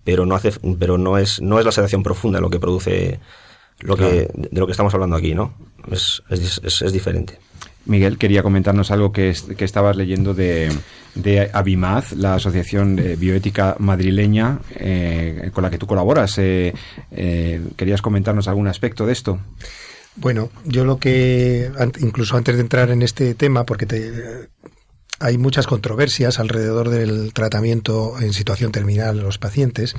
[0.04, 3.22] Pero no hace, pero no es, no es la sedación profunda lo que produce
[3.80, 5.54] lo que, de lo que estamos hablando aquí, ¿no?
[5.92, 7.40] Es, es, es diferente.
[7.86, 10.72] Miguel, quería comentarnos algo que, que estabas leyendo de,
[11.16, 16.38] de Abimaz, la asociación eh, bioética madrileña eh, con la que tú colaboras.
[16.38, 16.74] Eh,
[17.76, 19.40] ¿Querías comentarnos algún aspecto de esto?
[20.18, 24.50] Bueno, yo lo que, incluso antes de entrar en este tema, porque te,
[25.20, 29.96] hay muchas controversias alrededor del tratamiento en situación terminal de los pacientes,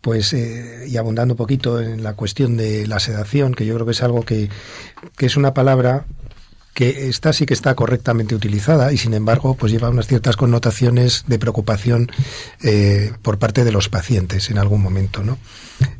[0.00, 3.92] pues y abundando un poquito en la cuestión de la sedación, que yo creo que
[3.92, 4.48] es algo que,
[5.16, 6.06] que es una palabra
[6.74, 11.24] que esta sí que está correctamente utilizada y sin embargo pues lleva unas ciertas connotaciones
[11.28, 12.10] de preocupación
[12.62, 15.38] eh, por parte de los pacientes en algún momento no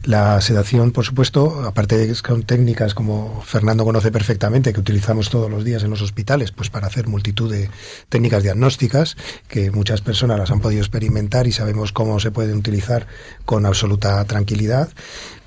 [0.02, 5.30] la sedación por supuesto aparte de que son técnicas como Fernando conoce perfectamente que utilizamos
[5.30, 7.70] todos los días en los hospitales pues para hacer multitud de
[8.08, 9.16] técnicas diagnósticas
[9.48, 13.06] que muchas personas las han podido experimentar y sabemos cómo se pueden utilizar
[13.44, 14.88] con absoluta tranquilidad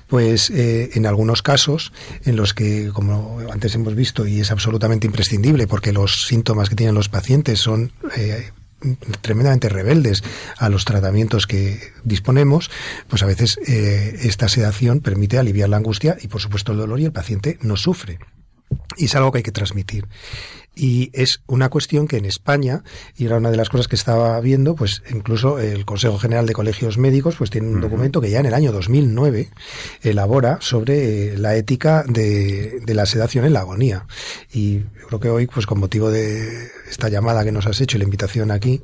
[0.08, 1.92] pues eh, en algunos casos
[2.24, 6.76] en los que, como antes hemos visto, y es absolutamente imprescindible porque los síntomas que
[6.76, 8.50] tienen los pacientes son eh,
[9.20, 10.22] tremendamente rebeldes
[10.56, 12.70] a los tratamientos que disponemos,
[13.08, 17.00] pues a veces eh, esta sedación permite aliviar la angustia y por supuesto el dolor
[17.00, 18.18] y el paciente no sufre.
[18.96, 20.06] Y es algo que hay que transmitir
[20.78, 22.84] y es una cuestión que en España,
[23.16, 26.52] y era una de las cosas que estaba viendo, pues incluso el Consejo General de
[26.52, 29.50] Colegios Médicos pues tiene un documento que ya en el año 2009
[30.02, 34.06] elabora sobre la ética de, de la sedación en la agonía.
[34.52, 37.98] Y creo que hoy, pues con motivo de esta llamada que nos has hecho y
[37.98, 38.80] la invitación aquí,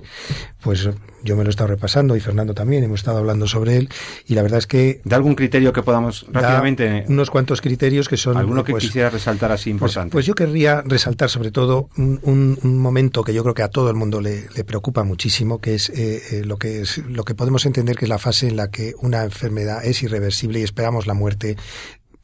[0.62, 0.88] pues
[1.24, 3.88] yo me lo he estado repasando y Fernando también, hemos estado hablando sobre él
[4.26, 5.00] y la verdad es que...
[5.04, 7.04] ¿De algún criterio que podamos rápidamente...?
[7.08, 8.36] Unos cuantos criterios que son...
[8.36, 10.12] ¿Alguno que pues, quisiera resaltar así pues, importante?
[10.12, 13.96] Pues, yo querría resaltar sobre todo un, momento que yo creo que a todo el
[13.96, 17.96] mundo le, preocupa muchísimo, que es, eh, eh, lo que es lo que podemos entender
[17.96, 21.56] que es la fase en la que una enfermedad es irreversible y esperamos la muerte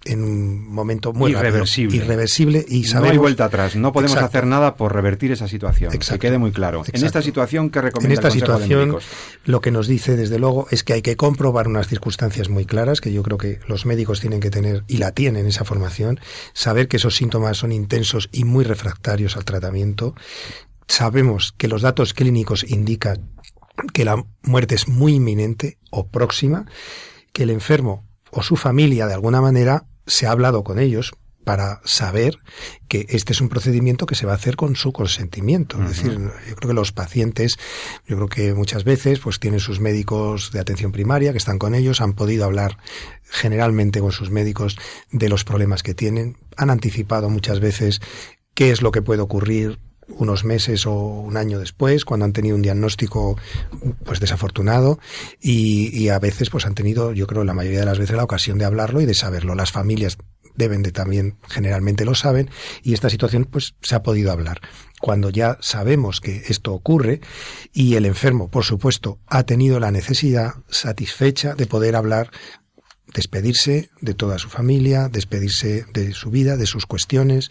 [0.05, 1.97] en un momento muy irreversible.
[1.97, 3.09] irreversible y sabemos...
[3.09, 6.53] No hay vuelta atrás, no podemos hacer nada por revertir esa situación, que quede muy
[6.53, 6.83] claro.
[6.91, 8.97] En esta situación, ¿qué recomienda En esta situación,
[9.45, 13.01] lo que nos dice, desde luego, es que hay que comprobar unas circunstancias muy claras,
[13.01, 16.19] que yo creo que los médicos tienen que tener, y la tienen esa formación,
[16.55, 20.15] saber que esos síntomas son intensos y muy refractarios al tratamiento.
[20.89, 23.31] Sabemos que los datos clínicos indican
[23.93, 26.65] que la muerte es muy inminente o próxima,
[27.33, 31.13] que el enfermo o su familia de alguna manera se ha hablado con ellos
[31.45, 32.39] para saber
[32.87, 35.83] que este es un procedimiento que se va a hacer con su consentimiento.
[35.83, 36.19] Es decir,
[36.49, 37.59] yo creo que los pacientes,
[38.07, 41.75] yo creo que muchas veces pues tienen sus médicos de atención primaria que están con
[41.75, 42.77] ellos, han podido hablar
[43.23, 44.77] generalmente con sus médicos
[45.11, 48.01] de los problemas que tienen, han anticipado muchas veces
[48.55, 49.79] qué es lo que puede ocurrir
[50.17, 53.37] unos meses o un año después, cuando han tenido un diagnóstico
[54.05, 54.99] pues desafortunado
[55.41, 58.25] y, y, a veces pues han tenido, yo creo la mayoría de las veces la
[58.25, 59.55] ocasión de hablarlo y de saberlo.
[59.55, 60.19] Las familias
[60.57, 62.51] deben de también generalmente lo saben
[62.83, 64.61] y esta situación pues se ha podido hablar.
[65.01, 67.21] Cuando ya sabemos que esto ocurre
[67.73, 72.31] y el enfermo, por supuesto, ha tenido la necesidad satisfecha de poder hablar
[73.15, 77.51] despedirse de toda su familia, despedirse de su vida, de sus cuestiones.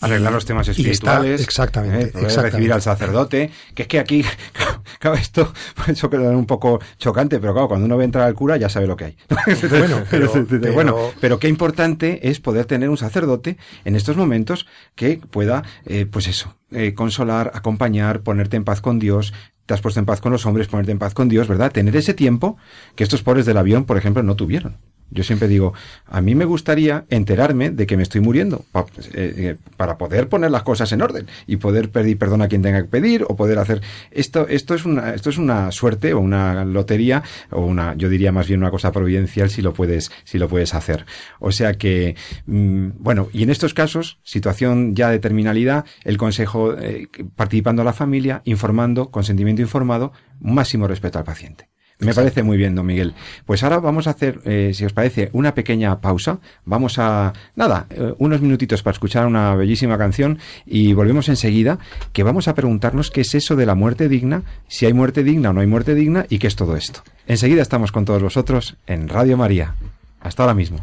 [0.00, 1.40] Arreglar los temas espirituales.
[1.40, 2.28] exactamente, ¿eh?
[2.28, 3.50] recibir al sacerdote.
[3.74, 4.24] Que es que aquí,
[4.98, 5.52] claro, esto,
[5.86, 8.86] eso queda un poco chocante, pero claro, cuando uno ve entrar al cura ya sabe
[8.86, 9.16] lo que hay.
[9.68, 10.32] Bueno, pero,
[10.72, 16.06] bueno, pero qué importante es poder tener un sacerdote en estos momentos que pueda, eh,
[16.06, 19.32] pues eso, eh, consolar, acompañar, ponerte en paz con Dios,
[19.66, 21.72] te has puesto en paz con los hombres, ponerte en paz con Dios, ¿verdad?
[21.72, 22.56] Tener ese tiempo
[22.94, 24.78] que estos pobres del avión, por ejemplo, no tuvieron.
[25.10, 25.72] Yo siempre digo,
[26.06, 30.50] a mí me gustaría enterarme de que me estoy muriendo eh, eh, para poder poner
[30.50, 33.58] las cosas en orden y poder pedir perdón a quien tenga que pedir o poder
[33.58, 34.46] hacer esto.
[34.48, 38.48] Esto es una, esto es una suerte o una lotería o una, yo diría más
[38.48, 41.06] bien una cosa providencial si lo puedes, si lo puedes hacer.
[41.38, 42.16] O sea que,
[42.46, 47.84] mm, bueno, y en estos casos, situación ya de terminalidad, el consejo eh, participando a
[47.84, 51.68] la familia, informando, consentimiento informado, máximo respeto al paciente.
[52.00, 53.14] Me parece muy bien, don Miguel.
[53.44, 56.38] Pues ahora vamos a hacer, eh, si os parece, una pequeña pausa.
[56.64, 61.78] Vamos a, nada, eh, unos minutitos para escuchar una bellísima canción y volvemos enseguida,
[62.12, 65.50] que vamos a preguntarnos qué es eso de la muerte digna, si hay muerte digna
[65.50, 67.02] o no hay muerte digna y qué es todo esto.
[67.26, 69.74] Enseguida estamos con todos vosotros en Radio María.
[70.20, 70.78] Hasta ahora mismo.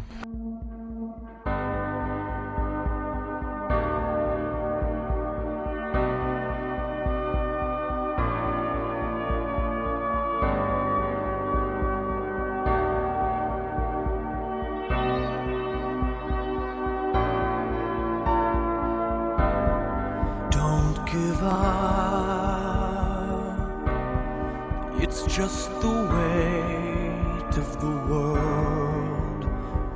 [26.26, 29.42] Weight of the world.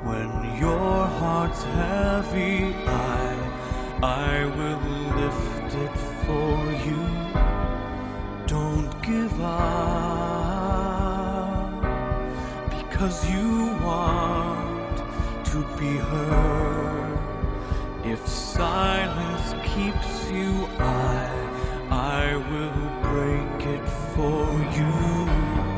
[0.08, 0.30] When
[0.64, 3.26] your heart's heavy, I,
[4.02, 4.82] I will
[5.20, 6.54] lift it for
[6.86, 7.02] you.
[8.46, 9.70] Don't give up
[12.78, 13.48] because you
[13.90, 14.96] want
[15.50, 17.18] to be heard.
[18.04, 21.28] If silence keeps you, I,
[22.22, 24.42] I will break it for
[24.78, 25.69] you.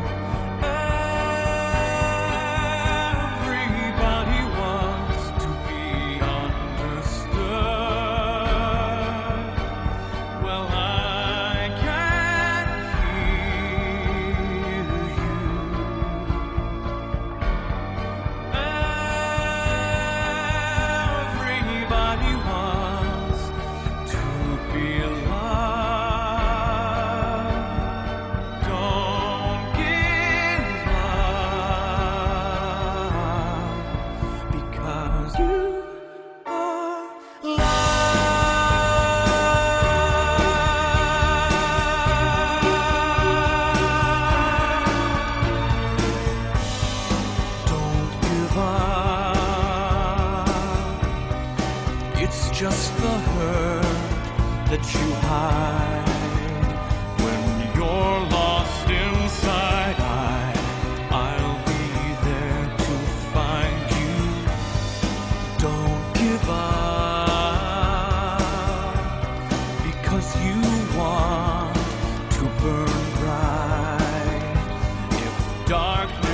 [75.83, 76.32] Darkness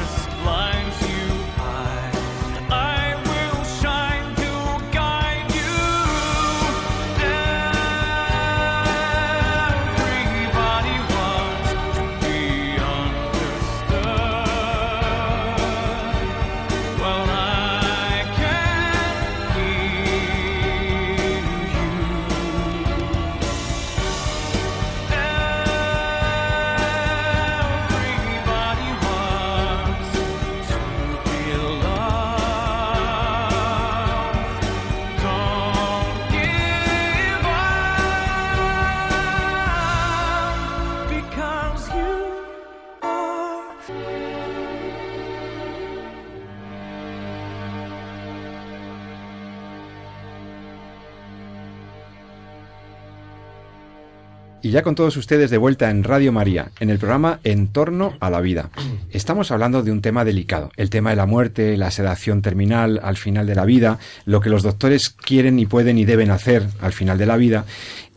[54.69, 58.13] Y ya con todos ustedes de vuelta en Radio María, en el programa En torno
[58.21, 58.69] a la vida.
[59.11, 63.17] Estamos hablando de un tema delicado, el tema de la muerte, la sedación terminal al
[63.17, 66.93] final de la vida, lo que los doctores quieren y pueden y deben hacer al
[66.93, 67.65] final de la vida.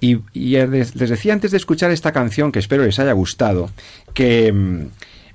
[0.01, 3.69] Y, les les decía antes de escuchar esta canción, que espero les haya gustado,
[4.13, 4.87] que mm,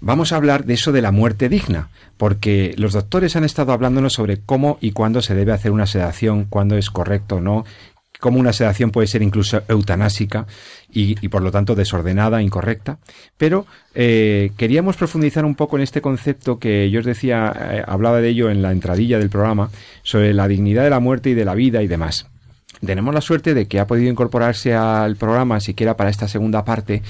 [0.02, 4.12] vamos a hablar de eso de la muerte digna, porque los doctores han estado hablándonos
[4.12, 7.64] sobre cómo y cuándo se debe hacer una sedación, cuándo es correcto o no,
[8.20, 10.46] cómo una sedación puede ser incluso eutanásica
[10.92, 12.98] y, y por lo tanto desordenada, incorrecta.
[13.36, 18.20] Pero eh, queríamos profundizar un poco en este concepto que yo os decía, eh, hablaba
[18.20, 19.70] de ello en la entradilla del programa,
[20.02, 22.26] sobre la dignidad de la muerte y de la vida y demás.
[22.84, 27.02] Tenemos la suerte de que ha podido incorporarse al programa, siquiera para esta segunda parte,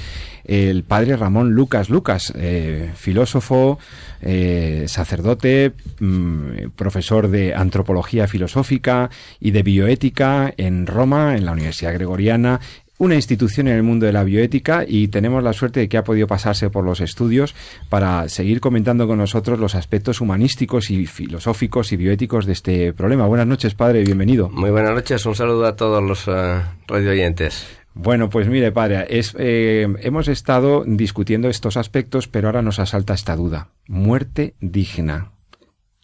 [0.44, 3.78] el padre Ramón Lucas Lucas, eh, filósofo,
[4.22, 11.94] eh, sacerdote, mm, profesor de antropología filosófica y de bioética en Roma, en la Universidad
[11.94, 12.60] Gregoriana,
[12.98, 16.04] una institución en el mundo de la bioética y tenemos la suerte de que ha
[16.04, 17.54] podido pasarse por los estudios
[17.88, 23.26] para seguir comentando con nosotros los aspectos humanísticos y filosóficos y bioéticos de este problema.
[23.26, 24.48] Buenas noches, padre, bienvenido.
[24.48, 27.66] Muy buenas noches, un saludo a todos los uh, radioyentes.
[27.98, 33.14] Bueno, pues mire, padre, es, eh, hemos estado discutiendo estos aspectos, pero ahora nos asalta
[33.14, 33.70] esta duda.
[33.88, 35.32] Muerte digna,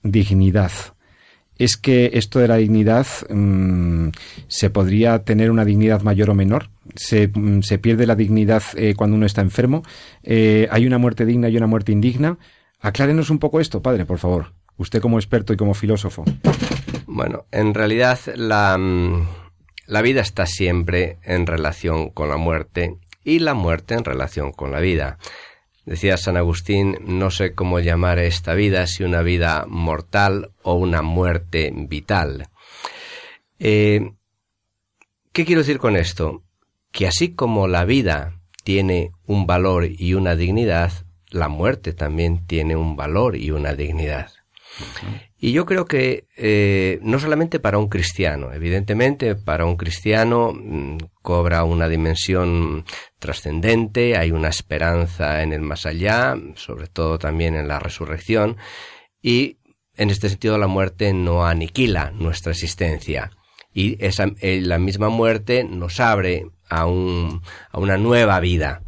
[0.02, 0.72] dignidad.
[1.59, 4.09] ¿Es que esto de la dignidad mmm,
[4.48, 6.71] se podría tener una dignidad mayor o menor?
[6.95, 9.83] ¿Se, mmm, se pierde la dignidad eh, cuando uno está enfermo?
[10.23, 12.38] Eh, ¿Hay una muerte digna y una muerte indigna?
[12.81, 14.52] Aclárenos un poco esto, padre, por favor.
[14.77, 16.25] Usted como experto y como filósofo.
[17.06, 19.29] Bueno, en realidad la, mm,
[19.87, 24.73] la vida está siempre en relación con la muerte y la muerte en relación con
[24.73, 25.19] la vida.
[25.85, 31.02] Decía San Agustín, no sé cómo llamar esta vida, si una vida mortal o una
[31.02, 32.48] muerte vital.
[33.59, 34.13] Eh,
[35.33, 36.44] ¿Qué quiero decir con esto?
[36.93, 40.93] Que así como la vida tiene un valor y una dignidad,
[41.31, 44.31] la muerte también tiene un valor y una dignidad.
[45.38, 50.99] Y yo creo que eh, no solamente para un cristiano, evidentemente para un cristiano mm,
[51.21, 52.85] cobra una dimensión
[53.19, 58.57] trascendente, hay una esperanza en el más allá, sobre todo también en la resurrección,
[59.21, 59.59] y
[59.97, 63.31] en este sentido la muerte no aniquila nuestra existencia.
[63.75, 68.83] Y esa, eh, la misma muerte nos abre a, un, a una nueva vida.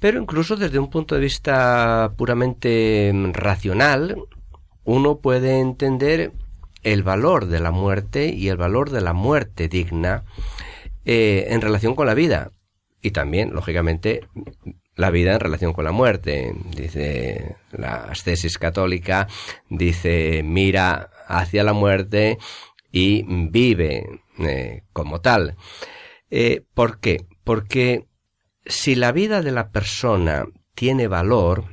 [0.00, 4.16] Pero incluso desde un punto de vista puramente racional,
[4.84, 6.32] uno puede entender
[6.82, 10.24] el valor de la muerte y el valor de la muerte digna
[11.04, 12.52] eh, en relación con la vida.
[13.00, 14.26] Y también, lógicamente,
[14.96, 16.52] la vida en relación con la muerte.
[16.76, 19.28] Dice la ascesis católica,
[19.68, 22.38] dice, mira hacia la muerte
[22.90, 25.56] y vive eh, como tal.
[26.30, 27.26] Eh, ¿Por qué?
[27.44, 28.06] Porque
[28.66, 31.64] si la vida de la persona tiene valor,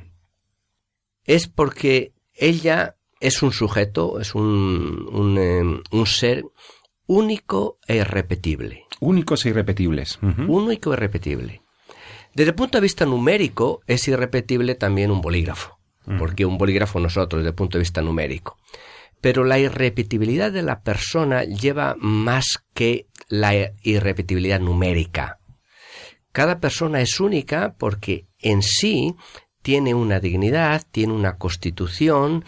[1.24, 6.44] es porque ella es un sujeto, es un, un, un ser
[7.06, 8.84] único e irrepetible.
[9.00, 10.18] Únicos e irrepetibles.
[10.48, 11.62] Único e irrepetible.
[12.34, 15.78] Desde el punto de vista numérico, es irrepetible también un bolígrafo,
[16.18, 18.58] porque un bolígrafo nosotros, desde el punto de vista numérico.
[19.20, 25.38] Pero la irrepetibilidad de la persona lleva más que la irrepetibilidad numérica.
[26.32, 29.14] Cada persona es única porque en sí
[29.62, 32.44] tiene una dignidad, tiene una constitución,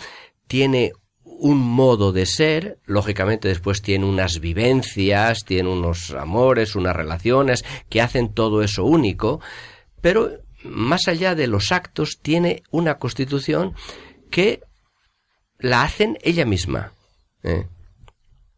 [0.46, 0.92] tiene
[1.24, 8.02] un modo de ser, lógicamente después tiene unas vivencias, tiene unos amores, unas relaciones que
[8.02, 9.40] hacen todo eso único,
[10.00, 10.30] pero
[10.64, 13.74] más allá de los actos tiene una constitución
[14.30, 14.62] que
[15.58, 16.92] la hacen ella misma.
[17.42, 17.66] ¿eh?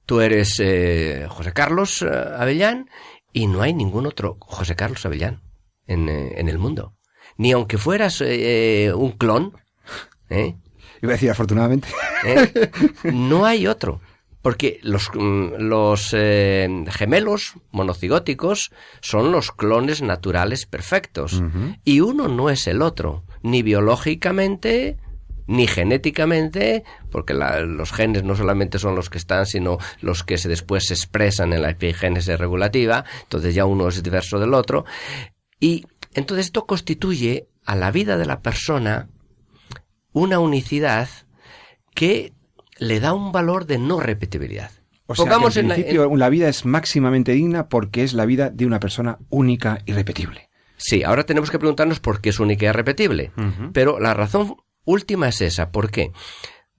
[0.07, 2.91] Tú eres eh, José Carlos eh, Avellán
[3.33, 5.43] y no hay ningún otro José Carlos Avellán
[5.87, 6.95] en, eh, en el mundo.
[7.37, 9.57] Ni aunque fueras eh, un clon,
[10.29, 10.57] ¿eh?
[11.03, 11.89] Iba a decir, afortunadamente.
[12.25, 12.71] ¿eh?
[13.05, 14.01] no hay otro.
[14.43, 18.71] Porque los, mm, los eh, gemelos monocigóticos
[19.01, 21.43] son los clones naturales perfectos.
[21.85, 24.99] Y uno no es el otro, ni biológicamente,
[25.51, 30.39] ni genéticamente, porque la- los genes no solamente son los que están, sino los que
[30.39, 34.85] se después se expresan en la epigénesis regulativa, entonces ya uno es diverso del otro.
[35.59, 35.85] Y
[36.15, 39.09] entonces esto constituye a la vida de la persona
[40.13, 41.09] una unicidad
[41.95, 42.33] que
[42.79, 44.71] le da un valor de no repetibilidad.
[45.07, 48.25] O sea, Pongamos que en la- principio la vida es máximamente digna porque es la
[48.25, 50.49] vida de una persona única y repetible.
[50.77, 53.33] Sí, ahora tenemos que preguntarnos por qué es única y irrepetible.
[53.37, 53.73] Ujú.
[53.73, 54.55] Pero la razón
[54.91, 55.71] última es esa.
[55.71, 56.13] ¿Por qué?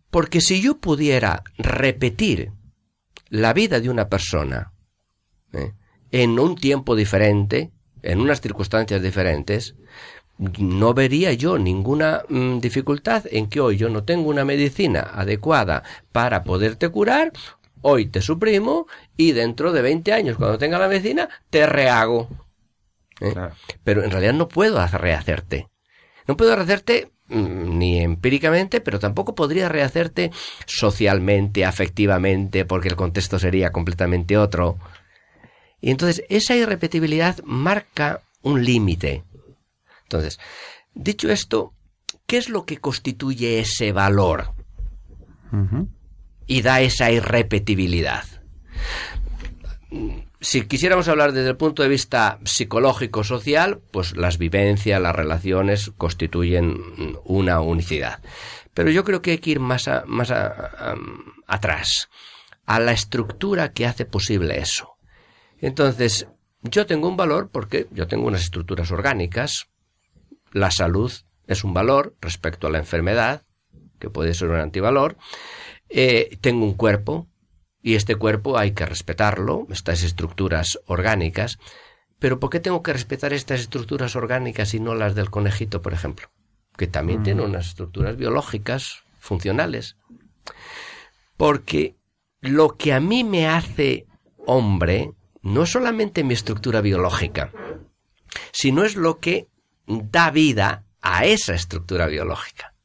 [0.10, 2.52] Porque si yo pudiera repetir
[3.30, 4.74] la vida de una persona
[5.54, 5.74] ¿eh?
[6.12, 7.72] en un tiempo diferente,
[8.04, 9.76] en unas circunstancias diferentes,
[10.58, 15.84] no vería yo ninguna mm, dificultad en que hoy yo no tengo una medicina adecuada
[16.12, 17.32] para poderte curar,
[17.82, 22.28] hoy te suprimo y dentro de 20 años, cuando tenga la medicina, te rehago.
[23.22, 23.32] ¿eh?
[23.34, 23.54] Claro.
[23.84, 25.70] pero en realidad no puedo hacer- rehacerte.
[26.28, 30.32] No puedo rehacerte ni empíricamente, pero tampoco podría rehacerte
[30.66, 34.78] socialmente, afectivamente, porque el contexto sería completamente otro.
[35.80, 39.24] Y entonces esa irrepetibilidad marca un límite.
[40.04, 40.40] Entonces,
[40.94, 41.74] dicho esto,
[42.28, 44.54] ¿qué es lo que constituye ese valor
[46.48, 48.26] y da esa irrepetibilidad?
[50.42, 56.78] Si quisiéramos hablar desde el punto de vista psicológico-social, pues las vivencias, las relaciones constituyen
[57.24, 58.22] una unicidad.
[58.74, 60.96] Pero yo creo que hay que ir más, a- más a-
[61.48, 62.10] atrás,
[62.66, 64.96] a la estructura que hace posible eso.
[65.60, 66.28] Entonces,
[66.64, 69.68] yo tengo un valor porque yo tengo unas estructuras orgánicas.
[70.52, 71.12] La salud
[71.48, 73.44] es un valor respecto a la enfermedad,
[74.00, 75.18] que puede ser un antivalor.
[75.90, 77.28] Eh, tengo un cuerpo,
[77.82, 81.58] y este cuerpo hay que respetarlo, estas estructuras orgánicas.
[82.20, 85.94] Pero ¿por qué tengo que respetar estas estructuras orgánicas y no las del conejito, por
[85.94, 86.30] ejemplo?
[86.78, 89.98] Que también tiene unas estructuras biológicas funcionales.
[91.38, 91.96] Porque
[92.40, 94.06] lo que a mí me hace
[94.46, 97.52] hombre no es solamente mi estructura biológica,
[98.52, 99.48] sino es lo que
[99.88, 102.76] da vida a esa estructura biológica.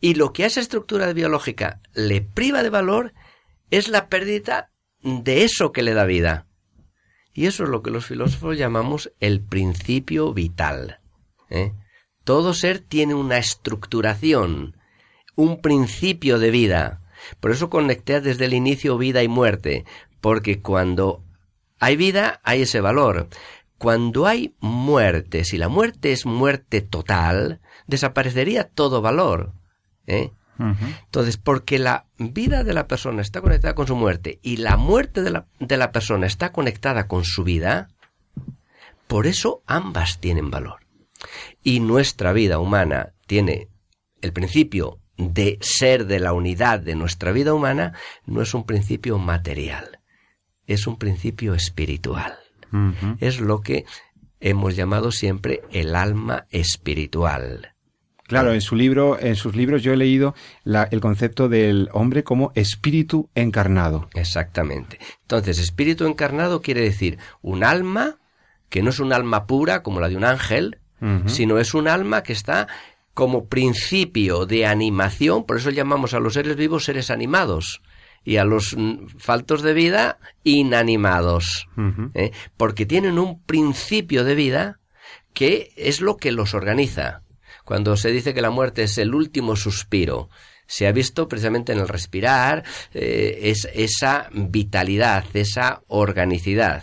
[0.00, 3.14] Y lo que a esa estructura biológica le priva de valor
[3.70, 4.70] es la pérdida
[5.02, 6.46] de eso que le da vida.
[7.32, 11.00] Y eso es lo que los filósofos llamamos el principio vital.
[11.48, 11.72] ¿eh?
[12.24, 14.76] Todo ser tiene una estructuración,
[15.36, 17.00] un principio de vida.
[17.38, 19.84] Por eso conecté desde el inicio vida y muerte,
[20.20, 21.22] porque cuando
[21.78, 23.28] hay vida hay ese valor.
[23.78, 29.54] Cuando hay muerte, si la muerte es muerte total, desaparecería todo valor.
[30.06, 30.32] ¿eh?
[30.60, 35.22] Entonces, porque la vida de la persona está conectada con su muerte y la muerte
[35.22, 37.88] de la, de la persona está conectada con su vida,
[39.06, 40.80] por eso ambas tienen valor.
[41.62, 43.68] Y nuestra vida humana tiene
[44.20, 47.92] el principio de ser de la unidad de nuestra vida humana,
[48.26, 50.00] no es un principio material,
[50.66, 52.38] es un principio espiritual.
[53.18, 53.84] Es lo que
[54.38, 57.74] hemos llamado siempre el alma espiritual.
[58.30, 62.24] Claro, en su libro, en sus libros yo he leído la- el concepto del hombre
[62.24, 64.08] como espíritu encarnado.
[64.14, 64.98] Exactamente.
[65.22, 68.16] Entonces, espíritu encarnado quiere decir un alma
[68.68, 70.78] que no es un alma pura como la de un ángel,
[71.26, 72.68] sino es un alma que está
[73.14, 77.82] como principio de animación, por eso llamamos a los seres vivos seres animados
[78.22, 81.66] y a los mm, faltos de vida inanimados.
[82.14, 82.30] ¿eh?
[82.56, 84.78] porque tienen un principio de vida
[85.32, 87.22] que es lo que los organiza.
[87.70, 90.28] Cuando se dice que la muerte es el último suspiro,
[90.66, 96.82] se ha visto precisamente en el respirar eh, es esa vitalidad, esa organicidad.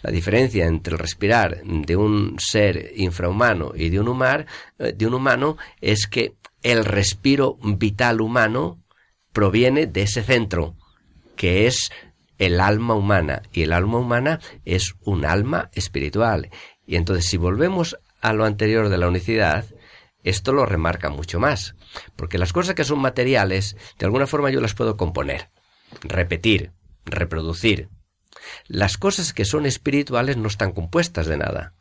[0.00, 4.46] La diferencia entre el respirar de un ser infrahumano y de un, humar-
[4.78, 8.82] eh, de un humano es que el respiro vital humano
[9.34, 10.76] proviene de ese centro,
[11.36, 11.90] que es
[12.38, 16.48] el alma humana, y el alma humana es un alma espiritual.
[16.86, 19.66] Y entonces, si volvemos a lo anterior de la unicidad,
[20.26, 21.76] esto lo remarca mucho más,
[22.16, 25.50] porque las cosas que son materiales, de alguna forma yo las puedo componer,
[26.02, 26.72] repetir,
[27.04, 27.88] reproducir.
[28.66, 31.74] Las cosas que son espirituales no están compuestas de nada,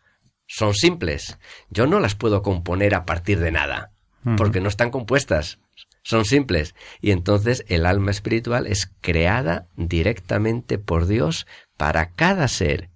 [0.46, 1.40] son simples.
[1.72, 3.92] Yo no las puedo componer a partir de nada,
[4.38, 5.58] porque no están compuestas,
[6.04, 6.76] son simples.
[7.02, 12.92] Y entonces el alma espiritual es creada directamente por Dios para cada ser.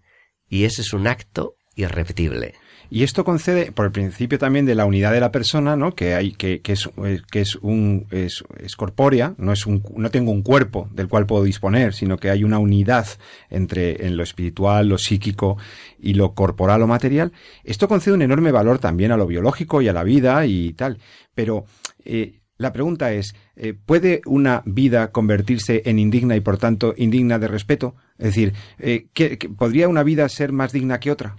[0.48, 2.54] Y ese es un acto irrepetible.
[2.92, 5.94] Y esto concede por el principio también de la unidad de la persona, ¿no?
[5.94, 9.84] Que hay que, que es eh, que es un es, es corpórea, no es un
[9.96, 13.06] no tengo un cuerpo del cual puedo disponer, sino que hay una unidad
[13.50, 15.58] entre en lo espiritual, lo psíquico
[16.00, 17.32] y lo corporal o material.
[17.64, 20.98] Esto concede un enorme valor también a lo biológico y a la vida y tal.
[21.36, 21.66] Pero
[22.06, 27.40] eh, la pregunta es, eh, ¿puede una vida convertirse en indigna y por tanto indigna
[27.40, 27.96] de respeto?
[28.18, 31.38] Es decir, eh, ¿qué- ¿podría una vida ser más digna que otra?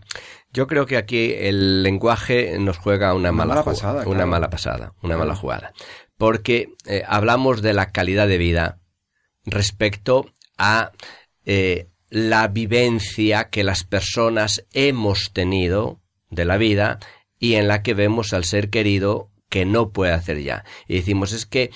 [0.53, 4.27] Yo creo que aquí el lenguaje nos juega una, Una mala, pasada, Una claro.
[4.27, 5.73] mala pasada, una mala jugada.
[6.17, 8.81] Porque eh, hablamos de la calidad de vida
[9.45, 10.27] respecto
[10.59, 10.93] a
[11.45, 16.99] eh, la vivencia que las personas hemos tenido de la vida
[17.39, 20.65] y en la que vemos al ser querido que no puede hacer ya.
[20.87, 21.71] Y decimos es que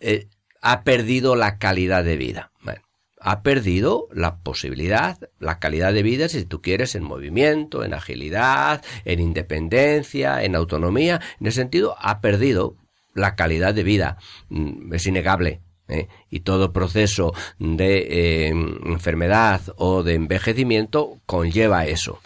[0.00, 0.28] eh,
[0.60, 2.52] ha perdido la calidad de vida.
[2.62, 2.82] Bueno,
[3.20, 8.82] ha perdido la posibilidad, la calidad de vida, si tú quieres, en movimiento, en agilidad,
[9.04, 11.20] en independencia, en autonomía.
[11.38, 12.76] En ese sentido, ha perdido
[13.14, 14.16] la calidad de vida.
[14.48, 15.60] Mm, Es innegable.
[15.88, 16.08] ¿eh?
[16.30, 22.20] Y todo proceso de eh, enfermedad o de envejecimiento conlleva eso.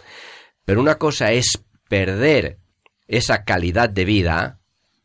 [0.63, 2.57] Pero una cosa es perder
[3.07, 4.59] esa calidad de vida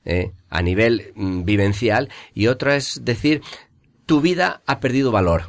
[0.04, 0.32] ¿eh?
[0.48, 3.42] a nivel mm, vivencial y otra es decir,
[4.06, 5.44] tu vida ha perdido valor.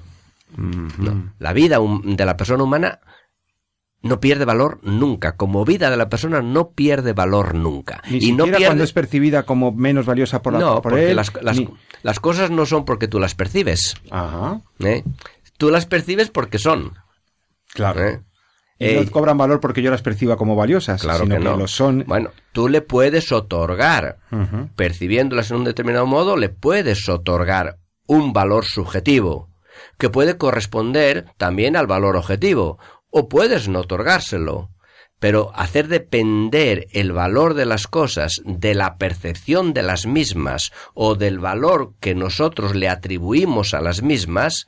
[0.58, 3.00] No, la vida de la persona humana
[4.04, 5.38] no pierde valor nunca.
[5.38, 8.02] Como vida de la persona no pierde valor nunca.
[8.10, 8.66] Ni y no pierde...
[8.66, 11.16] cuando es percibida como menos valiosa por, la, no, por porque él.
[11.16, 11.70] las, las- ni-
[12.02, 13.96] las cosas no son porque tú las percibes.
[14.10, 15.04] Ajá, ¿eh?
[15.58, 16.94] Tú las percibes porque son.
[17.74, 18.04] claro.
[18.08, 18.22] ¿eh?
[18.80, 21.56] Y Eh, no cobran valor porque yo las perciba como valiosas, Claro sino que no.
[21.56, 22.04] lo son.
[22.08, 24.18] Bueno, tú le puedes otorgar,
[24.76, 27.78] percibiéndolas en un determinado modo, le puedes otorgar
[28.08, 29.51] un valor subjetivo,
[29.98, 32.80] que puede corresponder también al valor objetivo,
[33.10, 34.70] o puedes no otorgárselo.
[35.20, 41.14] Pero hacer depender el valor de las cosas de la percepción de las mismas o
[41.14, 44.66] del valor que nosotros le atribuimos a las mismas,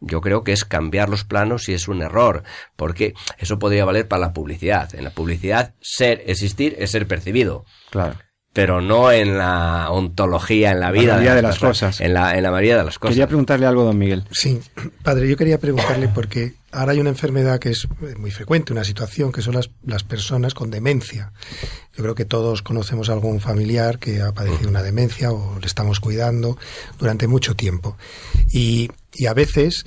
[0.00, 2.42] yo creo que es cambiar los planos y es un error,
[2.76, 4.94] porque eso podría valer para la publicidad.
[4.94, 8.18] En la publicidad, ser, existir es ser percibido, Claro.
[8.54, 12.00] Pero no en la ontología, en la La vida mayoría de las las personas, cosas.
[12.00, 13.14] En la, en la mayoría de las cosas.
[13.14, 14.24] Quería preguntarle algo, don Miguel.
[14.30, 14.60] Sí,
[15.02, 19.32] padre, yo quería preguntarle porque ahora hay una enfermedad que es muy frecuente, una situación
[19.32, 21.32] que son las, las personas con demencia.
[21.96, 25.66] Yo creo que todos conocemos a algún familiar que ha padecido una demencia o le
[25.66, 26.56] estamos cuidando
[26.96, 27.96] durante mucho tiempo.
[28.52, 29.84] Y, y a veces,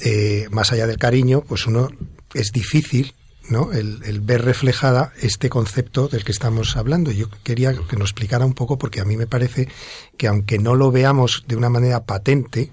[0.00, 1.90] eh, más allá del cariño, pues uno
[2.34, 3.14] es difícil
[3.50, 3.72] ¿no?
[3.72, 7.10] El, ver reflejada este concepto del que estamos hablando.
[7.10, 9.68] Yo quería que nos explicara un poco porque a mí me parece
[10.16, 12.72] que aunque no lo veamos de una manera patente,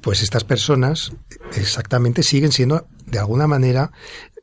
[0.00, 1.12] pues estas personas
[1.54, 3.92] exactamente siguen siendo de alguna manera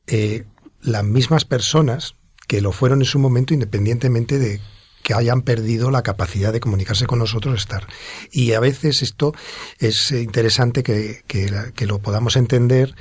[0.07, 0.45] eh,
[0.81, 2.15] las mismas personas
[2.47, 4.61] que lo fueron en su momento independientemente de
[5.07, 7.87] que hayan perdido la capacidad de comunicarse con nosotros, estar.
[8.29, 9.33] Y a veces esto
[9.79, 12.93] es eh, interesante que, que, lo podamos entender,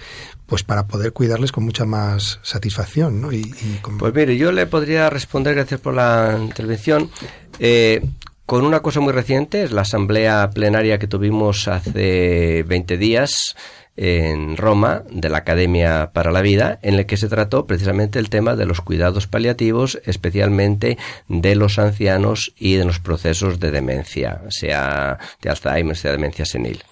[0.47, 3.33] pues para poder cuidarles con mucha más satisfacción, ¿no?
[3.33, 3.53] Y,
[3.99, 7.11] Pues mire, yo le podría responder, gracias por la intervención,
[7.59, 8.07] eh,
[8.45, 13.57] con una cosa muy reciente, es la asamblea plenaria que tuvimos hace 20 días
[13.97, 18.29] en Roma de la Academia para la Vida, en la que se trató precisamente el
[18.29, 24.43] tema de los cuidados paliativos, especialmente de los ancianos y de los procesos de demencia,
[24.49, 26.83] sea de Alzheimer, sea demencia senil.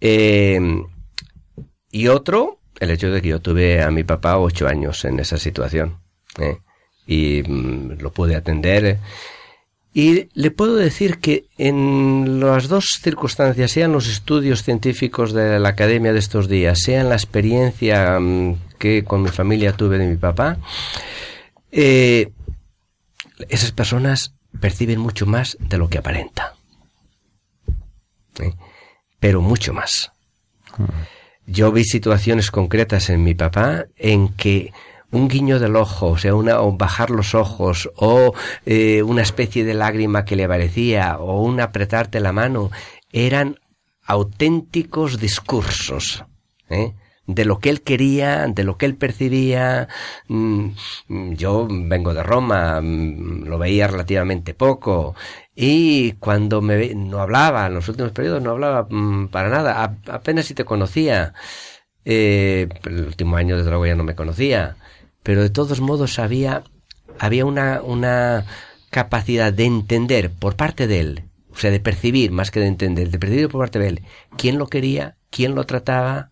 [0.00, 0.60] Eh,
[1.90, 5.38] y otro, el hecho de que yo tuve a mi papá ocho años en esa
[5.38, 6.00] situación.
[6.38, 6.58] ¿eh?
[7.06, 8.98] Y mm, lo pude atender.
[9.96, 15.68] Y le puedo decir que en las dos circunstancias, sean los estudios científicos de la
[15.68, 20.16] academia de estos días, sean la experiencia mm, que con mi familia tuve de mi
[20.16, 20.58] papá,
[21.70, 22.32] eh,
[23.48, 26.54] esas personas perciben mucho más de lo que aparenta.
[28.40, 28.52] ¿eh?
[29.20, 30.10] Pero mucho más.
[31.46, 34.72] Yo vi situaciones concretas en mi papá en que
[35.14, 38.34] un guiño del ojo, o sea, una, o bajar los ojos, o
[38.66, 42.70] eh, una especie de lágrima que le aparecía, o un apretarte la mano,
[43.12, 43.58] eran
[44.04, 46.24] auténticos discursos.
[46.70, 46.92] ¿eh?
[47.26, 49.88] de lo que él quería, de lo que él percibía.
[50.28, 50.68] Mm,
[51.32, 55.14] Yo vengo de Roma, mm, lo veía relativamente poco
[55.54, 59.96] y cuando me ve- no hablaba, en los últimos periodos no hablaba mm, para nada,
[60.10, 61.32] apenas si te conocía.
[62.04, 64.76] Eh, el último año desde luego no me conocía,
[65.24, 66.62] pero de todos modos había
[67.18, 68.46] había una una
[68.90, 73.10] capacidad de entender por parte de él, o sea, de percibir más que de entender,
[73.10, 74.02] de percibir por parte de él
[74.36, 76.30] quién lo quería, quién lo trataba,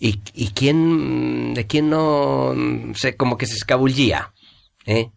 [0.00, 4.32] y, y quién de quién no mm, sé como que se escabullía
[4.86, 5.10] ¿eh?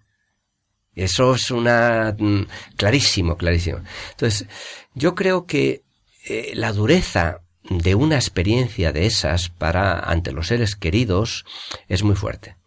[0.93, 2.45] eso es una mm,
[2.75, 3.79] clarísimo clarísimo
[4.11, 4.45] entonces
[4.93, 5.83] yo creo que
[6.27, 11.45] eh, la dureza de una experiencia de esas para ante los seres queridos
[11.87, 12.57] es muy fuerte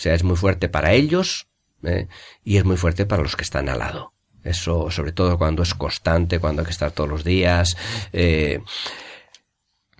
[0.00, 1.46] o sea es muy fuerte para ellos
[1.82, 2.08] ¿eh?
[2.42, 5.74] y es muy fuerte para los que están al lado eso sobre todo cuando es
[5.74, 7.76] constante cuando hay que estar todos los días
[8.14, 8.60] eh,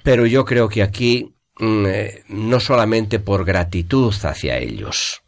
[0.03, 5.23] pero yo creo que aquí mm, eh, no solamente por gratitud hacia ellos,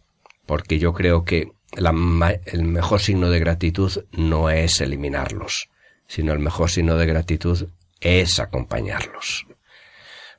[0.47, 5.71] porque yo creo que el mejor signo de gratitud no es eliminarlos,
[6.07, 7.69] sino el mejor signo de gratitud
[8.01, 9.47] es acompañarlos.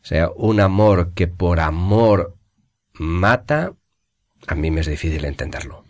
[0.04, 2.36] O sea, un amor que por amor
[2.94, 3.74] mata,
[4.48, 5.84] a mí me es difícil entenderlo.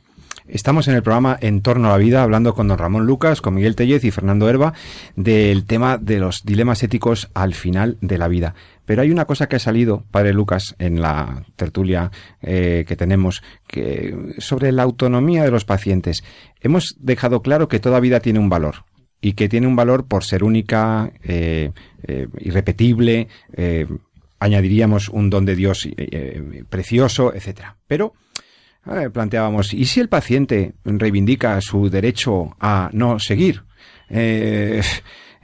[0.47, 3.53] Estamos en el programa En torno a la vida hablando con don Ramón Lucas, con
[3.53, 4.73] Miguel Tellez y Fernando Herba
[5.15, 8.53] del tema de los dilemas éticos al final de la vida.
[8.85, 13.41] Pero hay una cosa que ha salido, padre Lucas, en la tertulia eh, que tenemos
[13.67, 16.25] que, sobre la autonomía de los pacientes.
[16.59, 18.83] Hemos dejado claro que toda vida tiene un valor
[19.21, 21.71] y que tiene un valor por ser única, eh,
[22.05, 23.29] eh, irrepetible,
[24.39, 25.87] añadiríamos un don de Dios
[26.69, 27.77] precioso, etcétera.
[27.87, 28.13] Pero
[28.87, 33.63] eh, planteábamos, ¿y si el paciente reivindica su derecho a no seguir?
[34.09, 34.81] Eh,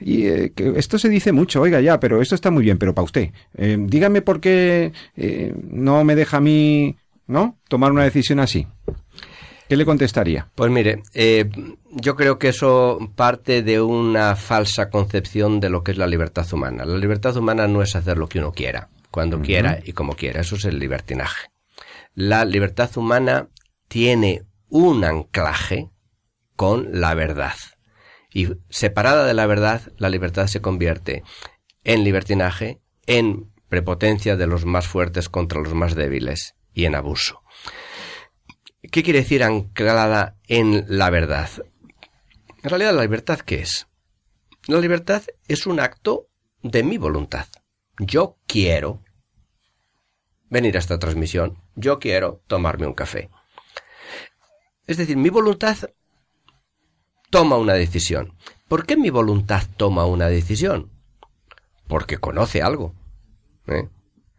[0.00, 2.94] y eh, que esto se dice mucho, oiga ya, pero esto está muy bien, pero
[2.94, 4.92] para usted, eh, dígame por qué
[5.70, 7.58] no me deja a mí, ¿no?
[7.68, 8.66] Tomar una decisión así.
[9.70, 10.48] ¿Qué le contestaría?
[10.56, 11.48] Pues mire, eh,
[11.92, 16.44] yo creo que eso parte de una falsa concepción de lo que es la libertad
[16.52, 16.84] humana.
[16.84, 20.40] La libertad humana no es hacer lo que uno quiera, cuando quiera y como quiera.
[20.40, 21.50] Eso es el libertinaje.
[22.14, 23.48] La libertad humana
[23.88, 25.90] tiene un anclaje
[26.56, 27.54] con la verdad.
[28.32, 31.24] Y separada de la verdad, la libertad se convierte
[31.84, 37.42] en libertinaje, en prepotencia de los más fuertes contra los más débiles y en abuso.
[38.90, 41.50] ¿Qué quiere decir anclada en la verdad?
[42.62, 43.88] En realidad, ¿la libertad qué es?
[44.66, 46.28] La libertad es un acto
[46.62, 47.46] de mi voluntad.
[47.98, 49.02] Yo quiero
[50.50, 51.56] venir a esta transmisión.
[51.76, 53.30] Yo quiero tomarme un café.
[54.86, 55.76] Es decir, mi voluntad
[57.30, 58.34] toma una decisión.
[58.68, 60.90] ¿Por qué mi voluntad toma una decisión?
[61.86, 62.94] Porque conoce algo.
[63.68, 63.88] ¿eh?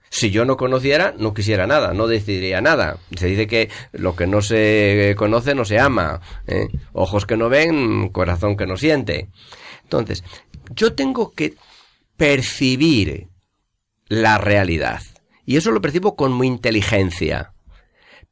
[0.10, 2.98] Si yo no conociera, no quisiera nada, no decidiría nada.
[3.16, 6.20] Se dice que lo que no se conoce no se ama.
[6.48, 6.68] ¿eh?
[6.92, 9.30] Ojos que no ven, corazón que no siente.
[9.84, 10.24] Entonces,
[10.76, 11.56] yo tengo que
[12.18, 13.30] percibir
[14.08, 15.02] la realidad.
[15.52, 17.54] Y eso lo percibo con mi inteligencia.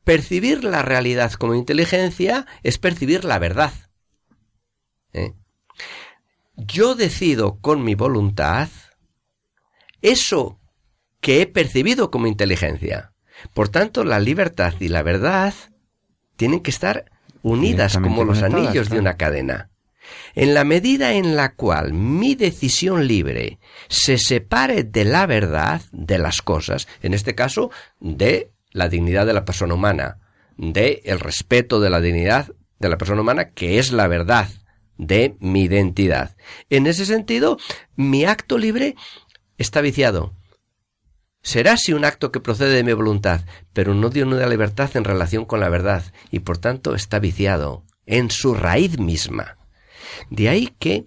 [0.06, 3.74] Percibir la realidad como inteligencia es percibir la verdad.
[5.12, 5.34] ¿eh?
[6.56, 8.70] Yo decido con mi voluntad
[10.02, 10.62] eso
[11.20, 13.12] que he percibido como inteligencia.
[13.54, 15.54] Por tanto, la libertad y la verdad
[16.38, 17.12] tienen que estar
[17.42, 19.70] unidas como los anillos de una cadena.
[20.36, 26.18] En la medida en la cual mi decisión libre se separe de la verdad de
[26.18, 30.20] las cosas, en este caso de la dignidad de la persona humana,
[30.58, 34.50] de el respeto de la dignidad de la persona humana, que es la verdad
[34.98, 36.36] de mi identidad.
[36.70, 37.58] En ese sentido,
[37.96, 38.96] mi acto libre
[39.58, 40.34] está viciado.
[41.42, 43.42] Será si un acto que procede de mi voluntad,
[43.74, 47.86] pero no de una libertad en relación con la verdad, y por tanto está viciado
[48.06, 49.59] en su raíz misma.
[50.30, 51.06] De ahí que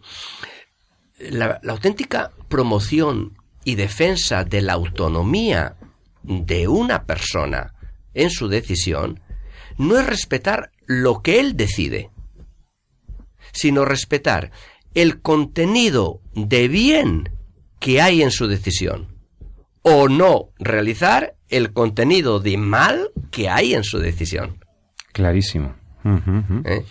[1.19, 5.77] la, la auténtica promoción y defensa de la autonomía
[6.23, 7.75] de una persona
[8.15, 9.21] en su decisión
[9.79, 12.11] no es respetar lo que él decide,
[13.53, 14.51] sino respetar
[14.95, 17.31] el contenido de bien
[17.79, 19.13] que hay en su decisión
[19.83, 24.65] o no realizar el contenido de mal que hay en su decisión.
[25.13, 25.75] Clarísimo.
[26.65, 26.85] ¿eh?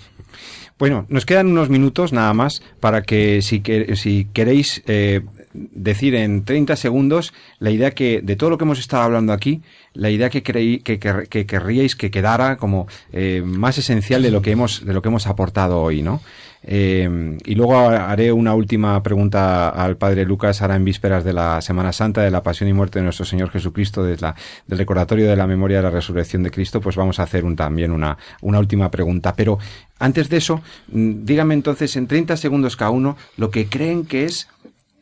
[0.82, 5.22] Bueno, nos quedan unos minutos nada más para que si, que- si queréis eh,
[5.54, 9.62] decir en 30 segundos la idea que, de todo lo que hemos estado hablando aquí,
[9.94, 14.32] la idea que, creí, que, que- que querríais que quedara como eh, más esencial de
[14.32, 16.20] lo que hemos, de lo que hemos aportado hoy, ¿no?
[16.64, 21.62] Eh, y luego haré una última pregunta al padre Lucas, ahora en vísperas de la
[21.62, 24.36] Semana Santa, de la Pasión y Muerte de nuestro Señor Jesucristo, de la-
[24.68, 27.56] del recordatorio de la memoria de la resurrección de Cristo, pues vamos a hacer un,
[27.56, 29.34] también una, última pregunta.
[29.36, 29.58] Pero
[30.00, 34.26] antes de eso, mm, díganme entonces en 30 segundos cada uno lo que creen que
[34.26, 34.48] es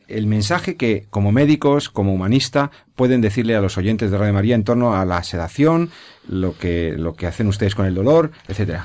[0.08, 4.54] el mensaje que como médicos, como humanista, pueden decirle a los oyentes de Radio María
[4.56, 5.90] en torno a la sedación,
[6.26, 8.82] lo que, lo que hacen ustedes con el dolor, etcétera.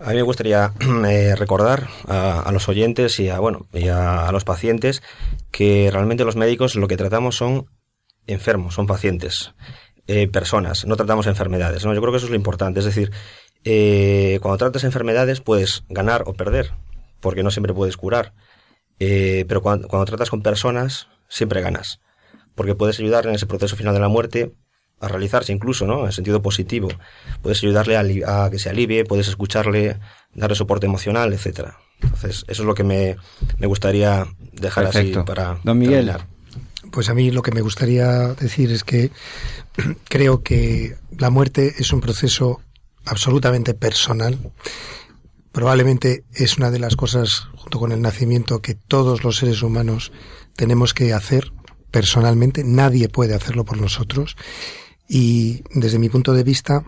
[0.00, 0.72] A mí me gustaría
[1.08, 5.02] eh, recordar a, a los oyentes y a bueno y a, los pacientes
[5.50, 7.66] que realmente los médicos lo que tratamos son
[8.26, 9.54] enfermos, son pacientes,
[10.06, 11.84] eh, personas, no tratamos enfermedades.
[11.84, 11.94] ¿no?
[11.94, 12.80] Yo creo que eso es lo importante.
[12.80, 13.10] Es decir,
[13.64, 16.72] eh, cuando tratas enfermedades puedes ganar o perder,
[17.20, 18.32] porque no siempre puedes curar.
[18.98, 22.00] Eh, pero cuando, cuando tratas con personas, siempre ganas,
[22.54, 24.54] porque puedes ayudar en ese proceso final de la muerte
[25.00, 26.06] a realizarse incluso, ¿no?
[26.06, 26.88] En sentido positivo.
[27.42, 29.98] Puedes ayudarle a, a que se alivie, puedes escucharle,
[30.34, 31.78] darle soporte emocional, etcétera.
[32.02, 33.16] Entonces, eso es lo que me,
[33.58, 35.20] me gustaría dejar Perfecto.
[35.20, 36.06] así para Don Miguel.
[36.06, 36.26] terminar.
[36.92, 39.10] Pues a mí lo que me gustaría decir es que
[40.08, 42.60] creo que la muerte es un proceso
[43.04, 44.38] absolutamente personal.
[45.52, 50.12] Probablemente es una de las cosas, junto con el nacimiento, que todos los seres humanos
[50.54, 51.50] tenemos que hacer
[51.90, 52.62] personalmente.
[52.62, 54.36] Nadie puede hacerlo por nosotros.
[55.08, 56.84] Y desde mi punto de vista,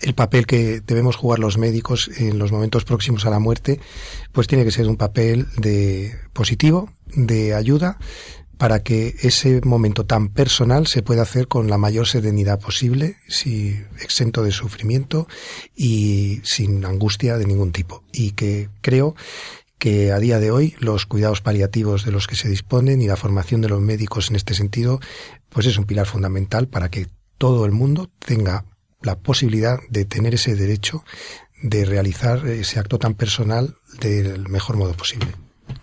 [0.00, 3.80] el papel que debemos jugar los médicos en los momentos próximos a la muerte,
[4.32, 7.98] pues tiene que ser un papel de positivo, de ayuda,
[8.58, 13.78] para que ese momento tan personal se pueda hacer con la mayor serenidad posible, si,
[14.00, 15.28] exento de sufrimiento
[15.74, 18.02] y sin angustia de ningún tipo.
[18.12, 19.14] Y que creo
[19.78, 23.16] que a día de hoy los cuidados paliativos de los que se disponen y la
[23.16, 25.00] formación de los médicos en este sentido,
[25.50, 27.08] pues es un pilar fundamental para que
[27.38, 28.64] todo el mundo tenga
[29.02, 31.04] la posibilidad de tener ese derecho
[31.62, 35.28] de realizar ese acto tan personal del mejor modo posible.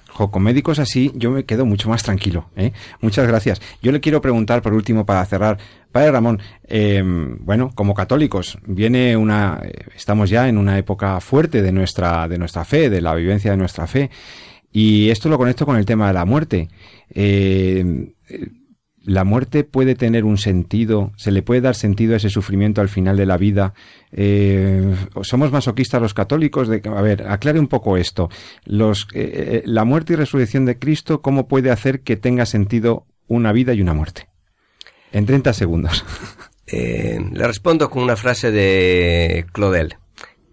[0.09, 2.49] Jo, con médicos así yo me quedo mucho más tranquilo.
[2.55, 2.71] ¿eh?
[3.01, 3.61] Muchas gracias.
[3.81, 5.57] Yo le quiero preguntar por último para cerrar,
[5.91, 11.63] Padre Ramón, eh, bueno, como católicos viene una, eh, estamos ya en una época fuerte
[11.63, 14.11] de nuestra de nuestra fe, de la vivencia de nuestra fe,
[14.73, 16.67] y esto lo conecto con el tema de la muerte.
[17.11, 18.47] Eh, eh,
[19.03, 22.87] la muerte puede tener un sentido, se le puede dar sentido a ese sufrimiento al
[22.87, 23.73] final de la vida.
[24.13, 26.69] Eh, somos masoquistas los católicos.
[26.69, 28.29] De, a ver, aclare un poco esto.
[28.65, 33.51] Eh, eh, la muerte y resurrección de Cristo, ¿cómo puede hacer que tenga sentido una
[33.51, 34.29] vida y una muerte?
[35.11, 36.05] En 30 segundos.
[36.71, 39.97] Le respondo con una frase de Claudel.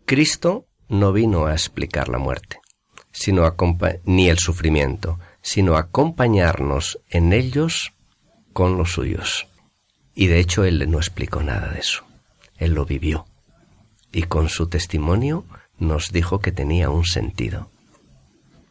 [0.05, 2.59] Cristo no vino a explicar la muerte,
[3.13, 3.55] sino
[4.05, 7.95] ni el sufrimiento, sino a acompañarnos en ellos
[8.53, 9.49] con los suyos.
[10.15, 12.05] Y de hecho él no explicó nada de eso.
[12.59, 13.27] Él lo vivió.
[14.13, 15.45] Y con su testimonio
[15.79, 17.71] nos dijo que tenía un sentido.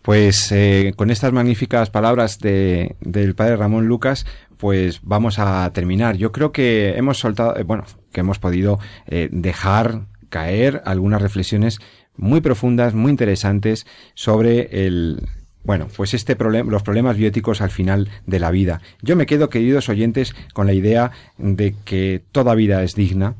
[0.01, 4.25] Pues eh, con estas magníficas palabras de, del padre Ramón Lucas,
[4.57, 6.17] pues vamos a terminar.
[6.17, 11.79] Yo creo que hemos soltado, eh, bueno, que hemos podido eh, dejar caer algunas reflexiones
[12.15, 15.27] muy profundas, muy interesantes sobre el,
[15.69, 18.81] bueno, pues este problema, los problemas bióticos al final de la vida.
[19.03, 23.35] Yo me quedo, queridos oyentes, con la idea de que toda vida es digna,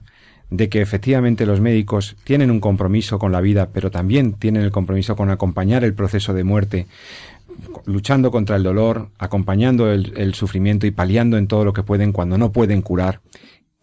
[0.51, 4.69] de que efectivamente los médicos tienen un compromiso con la vida, pero también tienen el
[4.69, 6.86] compromiso con acompañar el proceso de muerte,
[7.88, 12.11] luchando contra el dolor, acompañando el, el sufrimiento y paliando en todo lo que pueden
[12.11, 13.21] cuando no pueden curar.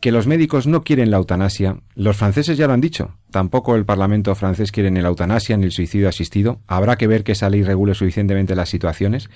[0.01, 1.79] Que los médicos no quieren la eutanasia.
[1.95, 3.17] Los franceses ya lo han dicho.
[3.31, 6.61] Tampoco el Parlamento francés quiere ni la eutanasia ni el suicidio asistido.
[6.67, 9.31] Habrá que ver que esa ley regule suficientemente las situaciones.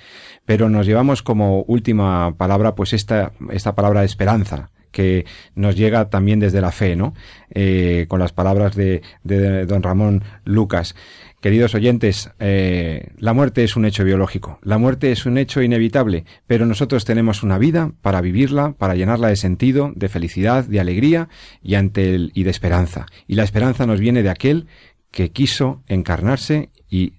[0.44, 6.10] Pero nos llevamos como última palabra, pues esta, esta palabra de esperanza que nos llega
[6.10, 7.14] también desde la fe, ¿no?
[7.50, 10.94] Eh, con las palabras de, de don Ramón Lucas.
[11.40, 16.26] Queridos oyentes, eh, la muerte es un hecho biológico, la muerte es un hecho inevitable,
[16.46, 21.30] pero nosotros tenemos una vida para vivirla, para llenarla de sentido, de felicidad, de alegría
[21.62, 23.06] y, ante el, y de esperanza.
[23.26, 24.66] Y la esperanza nos viene de aquel
[25.10, 27.14] que quiso encarnarse y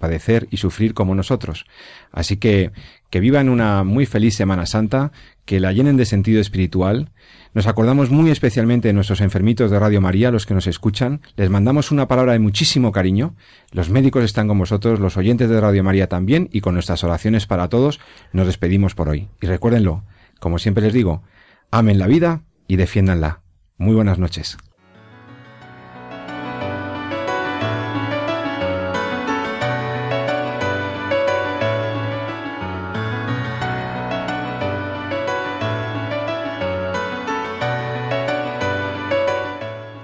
[0.00, 1.64] padecer y sufrir como nosotros.
[2.10, 2.72] Así que
[3.10, 5.10] que vivan una muy feliz Semana Santa,
[5.44, 7.10] que la llenen de sentido espiritual.
[7.54, 11.20] Nos acordamos muy especialmente de nuestros enfermitos de Radio María, los que nos escuchan.
[11.36, 13.34] Les mandamos una palabra de muchísimo cariño.
[13.72, 17.46] Los médicos están con vosotros, los oyentes de Radio María también, y con nuestras oraciones
[17.46, 18.00] para todos
[18.32, 19.28] nos despedimos por hoy.
[19.40, 20.04] Y recuérdenlo,
[20.38, 21.22] como siempre les digo,
[21.70, 23.40] amen la vida y defiéndanla.
[23.78, 24.56] Muy buenas noches.